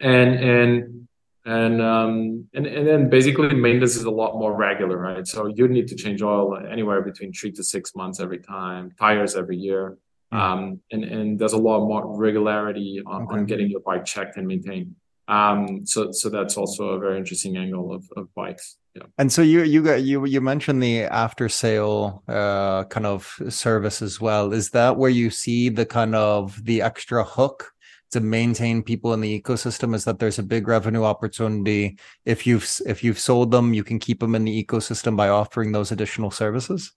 [0.00, 1.08] and, and,
[1.48, 5.26] and um, and and then basically maintenance is a lot more regular, right?
[5.26, 9.34] So you need to change oil anywhere between three to six months every time, tires
[9.34, 9.96] every year,
[10.32, 10.38] mm.
[10.38, 13.36] um, and and there's a lot more regularity on, okay.
[13.36, 14.94] on getting your bike checked and maintained.
[15.26, 18.76] Um, so so that's also a very interesting angle of, of bikes.
[18.94, 19.04] Yeah.
[19.16, 24.02] And so you you got you you mentioned the after sale uh, kind of service
[24.02, 24.52] as well.
[24.52, 27.72] Is that where you see the kind of the extra hook
[28.10, 31.98] to maintain people in the ecosystem is that there's a big revenue opportunity.
[32.24, 35.72] If you've if you've sold them you can keep them in the ecosystem by offering
[35.72, 36.92] those additional services?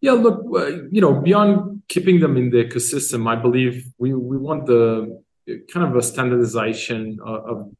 [0.00, 4.36] Yeah look uh, you know beyond keeping them in the ecosystem i believe we we
[4.36, 5.22] want the
[5.72, 7.72] kind of a standardization of, of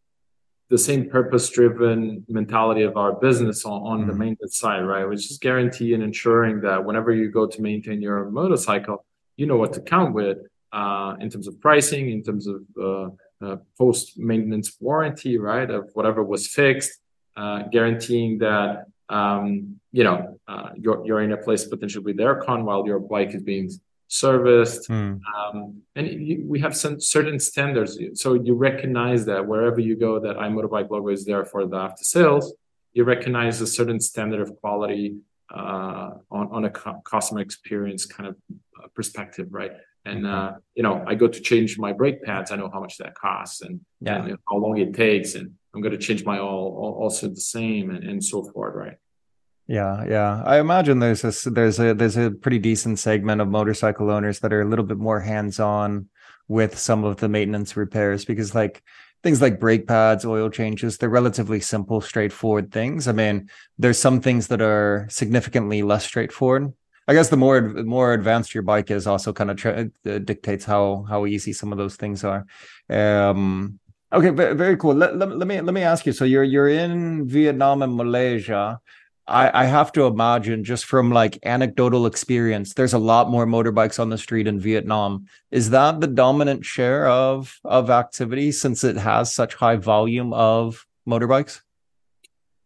[0.70, 4.08] the same purpose driven mentality of our business on, on mm-hmm.
[4.08, 5.04] the maintenance side right?
[5.04, 9.04] Which is guaranteeing and ensuring that whenever you go to maintain your motorcycle
[9.36, 10.38] you know what to count with
[11.20, 13.08] in terms of pricing, in terms of uh,
[13.42, 15.68] uh, post maintenance warranty, right?
[15.70, 16.92] Of whatever was fixed,
[17.36, 22.62] uh, guaranteeing that um, you know uh, you're you're in a place potentially with aircon
[22.64, 23.70] while your bike is being
[24.08, 25.18] serviced, mm.
[25.34, 27.98] um, and you, we have some certain standards.
[28.14, 32.04] So you recognize that wherever you go, that iMotorbike logo is there for the after
[32.04, 32.54] sales.
[32.92, 35.16] You recognize a certain standard of quality
[35.52, 38.36] uh, on on a customer experience kind of
[38.94, 39.72] perspective, right?
[40.04, 42.50] And uh, you know i go to change my brake pads.
[42.50, 44.24] I know how much that costs and, yeah.
[44.24, 45.34] and how long it takes.
[45.34, 48.96] And i'm going to change my oil also the same and, and so forth right?
[49.66, 50.42] Yeah yeah.
[50.44, 54.52] I imagine there's a there's a there's a pretty decent segment of motorcycle owners that
[54.52, 56.08] are a little bit more hands-on
[56.48, 58.82] with some of the maintenance repairs because like
[59.22, 63.06] things like brake pads oil changes they're relatively simple straightforward things.
[63.06, 63.48] I mean
[63.78, 66.72] there's some things that are significantly less straightforward
[67.08, 70.64] I guess the more more advanced your bike is, also kind of tra- uh, dictates
[70.64, 72.46] how how easy some of those things are.
[72.88, 73.80] Um,
[74.12, 74.94] okay, very, cool.
[74.94, 76.12] Let, let, let me let me ask you.
[76.12, 78.80] So you're you're in Vietnam and Malaysia.
[79.26, 84.00] I, I have to imagine just from like anecdotal experience, there's a lot more motorbikes
[84.00, 85.26] on the street in Vietnam.
[85.52, 90.86] Is that the dominant share of of activity since it has such high volume of
[91.06, 91.62] motorbikes?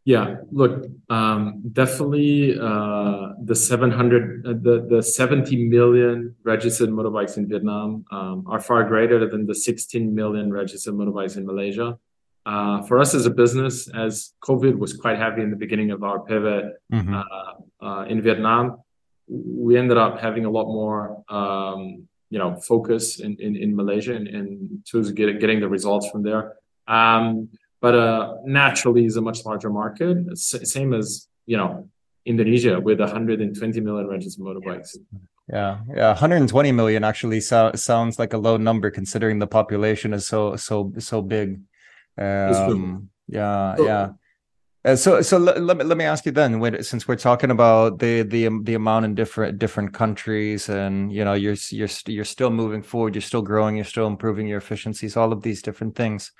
[0.07, 7.48] Yeah, look, um, definitely uh, the 700, uh, the, the 70 million registered motorbikes in
[7.48, 11.98] Vietnam um, are far greater than the 16 million registered motorbikes in Malaysia.
[12.46, 16.04] Uh, for us as a business, as COVID was quite heavy in the beginning of
[16.04, 17.12] our pivot mm-hmm.
[17.12, 18.78] Uh, uh, in Vietnam,
[19.26, 24.14] we ended up having a lot more, um, you know, focus in, in, in Malaysia
[24.14, 26.54] and, and to get, getting the results from there.
[26.86, 27.48] Um,
[27.81, 30.18] but uh, naturally is a much larger market.
[30.33, 31.89] S- same as you know
[32.24, 34.97] Indonesia with 120 million registered motorbikes.
[35.49, 40.27] Yeah, yeah, 120 million actually so- sounds like a low number considering the population is
[40.27, 41.61] so so so big.
[42.18, 44.09] Um, yeah, so, yeah.
[44.85, 47.51] Uh, so, so let, let, me, let me ask you then, when, since we're talking
[47.51, 52.24] about the the the amount in different different countries, and you know, you're you're you're
[52.24, 55.97] still moving forward, you're still growing, you're still improving your efficiencies, all of these different
[55.97, 56.33] things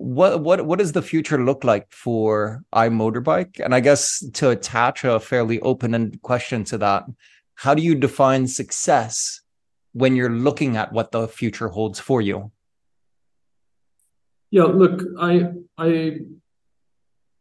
[0.00, 3.60] what what what does the future look like for iMotorbike?
[3.62, 7.04] And I guess to attach a fairly open-ended question to that,
[7.56, 9.42] how do you define success
[9.92, 12.50] when you're looking at what the future holds for you?
[14.50, 16.20] Yeah, look, I I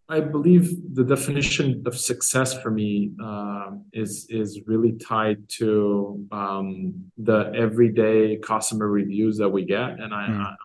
[0.09, 7.11] I believe the definition of success for me uh, is is really tied to um,
[7.17, 10.55] the everyday customer reviews that we get, and I, mm.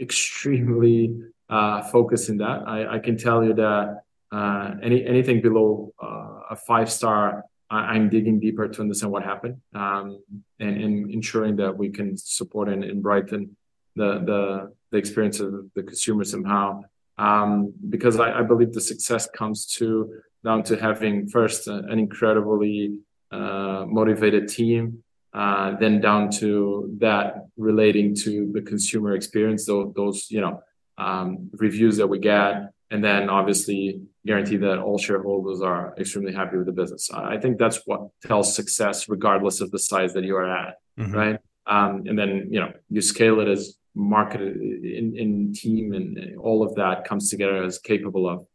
[0.00, 1.16] Extremely
[1.48, 2.62] uh, focused in that.
[2.66, 7.96] I, I, can tell you that uh, any anything below uh, a five star, I,
[7.96, 10.22] am digging deeper to understand what happened, um,
[10.58, 13.56] and, and, ensuring that we can support and, and brighten
[13.94, 16.82] the the the experience of the consumer somehow
[17.18, 21.98] um, because I, I, believe the success comes to down to having first uh, an
[21.98, 22.98] incredibly
[23.30, 25.03] uh, motivated team,
[25.34, 30.62] uh, then down to that relating to the consumer experience, those, those you know
[30.96, 36.56] um, reviews that we get, and then obviously guarantee that all shareholders are extremely happy
[36.56, 37.10] with the business.
[37.12, 41.12] I think that's what tells success, regardless of the size that you are at, mm-hmm.
[41.12, 41.38] right?
[41.66, 46.62] Um, and then you know you scale it as market in, in team and all
[46.64, 48.46] of that comes together as capable of.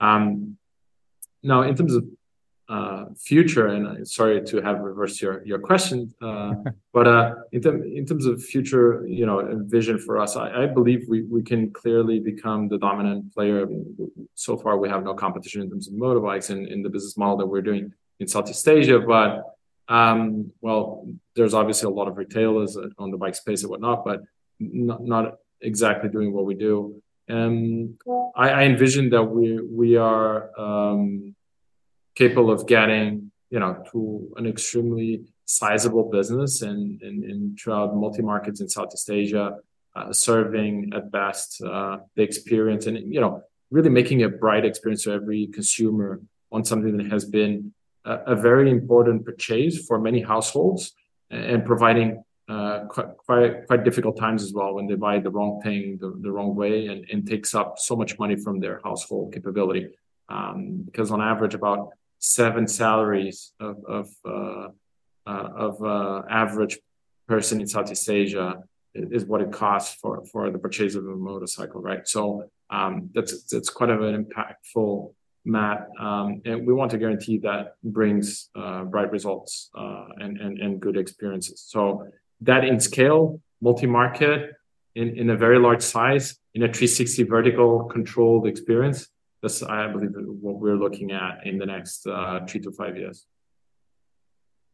[0.00, 0.56] Um,
[1.42, 2.04] now, in terms of
[2.68, 6.52] uh, future, and sorry to have reversed your your question, uh,
[6.92, 10.66] but uh, in, term, in terms of future, you know, vision for us, I, I,
[10.66, 13.66] believe we, we can clearly become the dominant player.
[14.34, 17.38] So far, we have no competition in terms of motorbikes and in the business model
[17.38, 19.44] that we're doing in Southeast Asia, but
[19.88, 24.20] um, well, there's obviously a lot of retailers on the bike space and whatnot, but
[24.60, 27.02] not, not exactly doing what we do.
[27.28, 27.98] And
[28.36, 31.34] I, I envision that we we are um,
[32.18, 34.00] capable of getting you know to
[34.36, 35.10] an extremely
[35.44, 39.46] sizable business and in, in, in, throughout multi markets in Southeast Asia,
[39.96, 45.04] uh, serving at best uh, the experience and you know really making a bright experience
[45.04, 47.72] for every consumer on something that has been
[48.04, 50.82] a, a very important purchase for many households
[51.30, 55.60] and providing uh, quite, quite quite difficult times as well when they buy the wrong
[55.62, 59.32] thing the, the wrong way and, and takes up so much money from their household
[59.32, 59.84] capability.
[60.30, 64.68] Um, because on average about seven salaries of of, uh,
[65.26, 66.78] uh, of uh, average
[67.26, 68.62] person in Southeast Asia
[68.94, 73.44] is what it costs for for the purchase of a motorcycle right so um, that's
[73.44, 75.12] that's quite of an impactful
[75.44, 80.58] mat um, and we want to guarantee that brings uh, bright results uh, and, and
[80.58, 82.04] and good experiences so
[82.40, 84.52] that in scale, multi-market,
[84.94, 89.08] in, in a very large size, in a 360 vertical controlled experience.
[89.42, 93.26] That's, I believe, what we're looking at in the next uh, three to five years.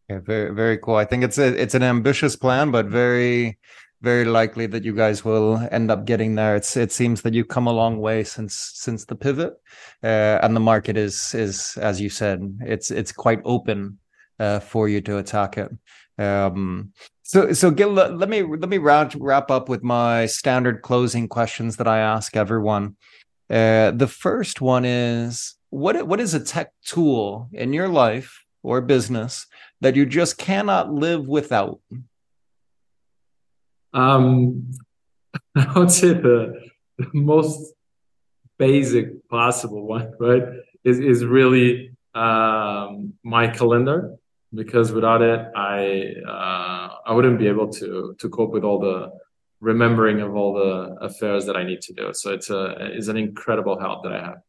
[0.09, 0.97] Yeah, very very cool.
[0.97, 3.59] I think it's a it's an ambitious plan, but very
[4.03, 6.57] very likely that you guys will end up getting there.
[6.57, 9.55] It's it seems that you've come a long way since since the pivot,
[10.03, 13.99] uh, and the market is is as you said, it's it's quite open
[14.39, 15.71] uh, for you to attack it.
[16.19, 16.93] Um,
[17.23, 21.77] so, so Gil, let me let me wrap wrap up with my standard closing questions
[21.79, 22.97] that I ask everyone.
[23.51, 28.81] Uh, the first one is what what is a tech tool in your life or
[28.81, 29.47] business
[29.81, 31.81] that you just cannot live without?
[33.93, 34.71] Um,
[35.57, 37.75] I would say the, the most
[38.59, 40.45] basic possible one, right,
[40.85, 44.17] is is really um, my calendar
[44.55, 49.13] because without it, I uh, I wouldn't be able to to cope with all the
[49.65, 52.13] remembering of all the affairs that I need to do.
[52.13, 54.41] So it's a is an incredible help that I have.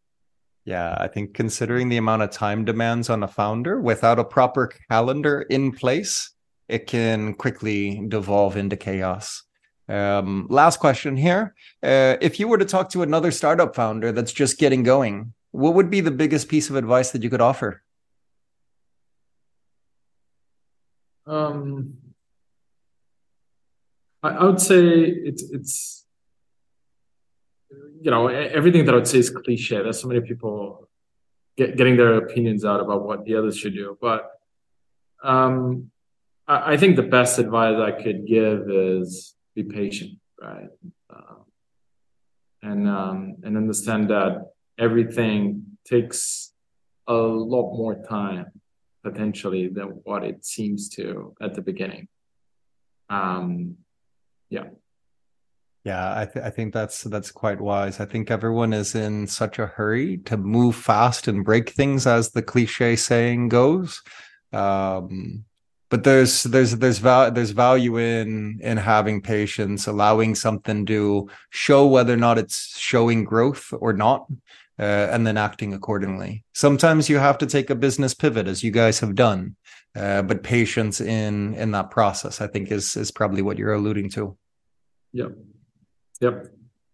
[0.65, 4.71] Yeah, I think considering the amount of time demands on a founder without a proper
[4.89, 6.31] calendar in place,
[6.67, 9.43] it can quickly devolve into chaos.
[9.87, 11.53] Um, last question here.
[11.83, 15.75] Uh, if you were to talk to another startup founder that's just getting going, what
[15.75, 17.83] would be the biggest piece of advice that you could offer?
[21.27, 21.97] Um,
[24.29, 24.81] I, would say
[25.29, 26.05] it's it's
[28.01, 29.81] you know everything that I would say is cliche.
[29.81, 30.87] There's so many people
[31.57, 34.31] get, getting their opinions out about what the others should do, but
[35.23, 35.91] um,
[36.47, 40.69] I, I think the best advice I could give is be patient, right?
[41.09, 41.41] Uh,
[42.61, 46.51] and um, and understand that everything takes
[47.07, 48.47] a lot more time
[49.03, 52.07] potentially than what it seems to at the beginning.
[53.09, 53.77] Um,
[54.49, 54.65] yeah.
[55.83, 57.99] Yeah, I, th- I think that's that's quite wise.
[57.99, 62.31] I think everyone is in such a hurry to move fast and break things, as
[62.31, 64.01] the cliche saying goes.
[64.51, 65.45] Um,
[65.91, 71.85] but there's there's there's val- there's value in in having patience, allowing something to show
[71.85, 74.25] whether or not it's showing growth or not,
[74.79, 76.43] uh, and then acting accordingly.
[76.53, 79.55] Sometimes you have to take a business pivot, as you guys have done,
[79.95, 84.09] uh, but patience in in that process, I think, is is probably what you're alluding
[84.11, 84.37] to.
[85.13, 85.31] Yep.
[86.21, 86.47] Yep.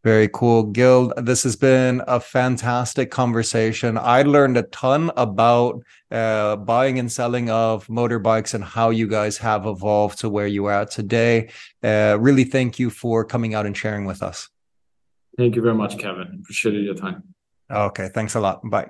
[0.04, 0.64] Very cool.
[0.64, 4.00] Gil, this has been a fantastic conversation.
[4.00, 9.38] I learned a ton about uh, buying and selling of motorbikes and how you guys
[9.38, 11.52] have evolved to where you are today.
[11.84, 14.50] Uh, really thank you for coming out and sharing with us.
[15.38, 16.40] Thank you very much, Kevin.
[16.42, 17.36] Appreciate your time.
[17.70, 18.10] Okay.
[18.12, 18.62] Thanks a lot.
[18.64, 18.90] Bye.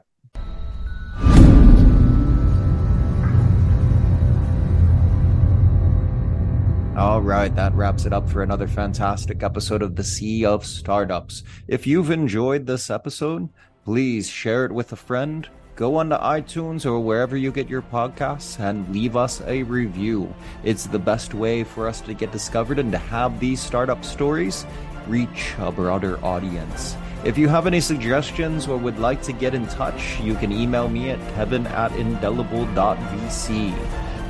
[7.01, 11.41] All right, that wraps it up for another fantastic episode of the Sea of Startups.
[11.67, 13.49] If you've enjoyed this episode,
[13.83, 15.49] please share it with a friend.
[15.75, 20.31] Go onto iTunes or wherever you get your podcasts and leave us a review.
[20.63, 24.67] It's the best way for us to get discovered and to have these startup stories
[25.07, 26.95] reach a broader audience.
[27.23, 30.87] If you have any suggestions or would like to get in touch, you can email
[30.87, 33.73] me at kevin at indelible.vc.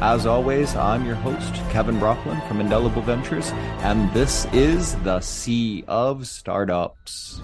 [0.02, 3.52] As always, I'm your host, Kevin Brockland from Indelible Ventures,
[3.84, 7.40] and this is the Sea of Startups.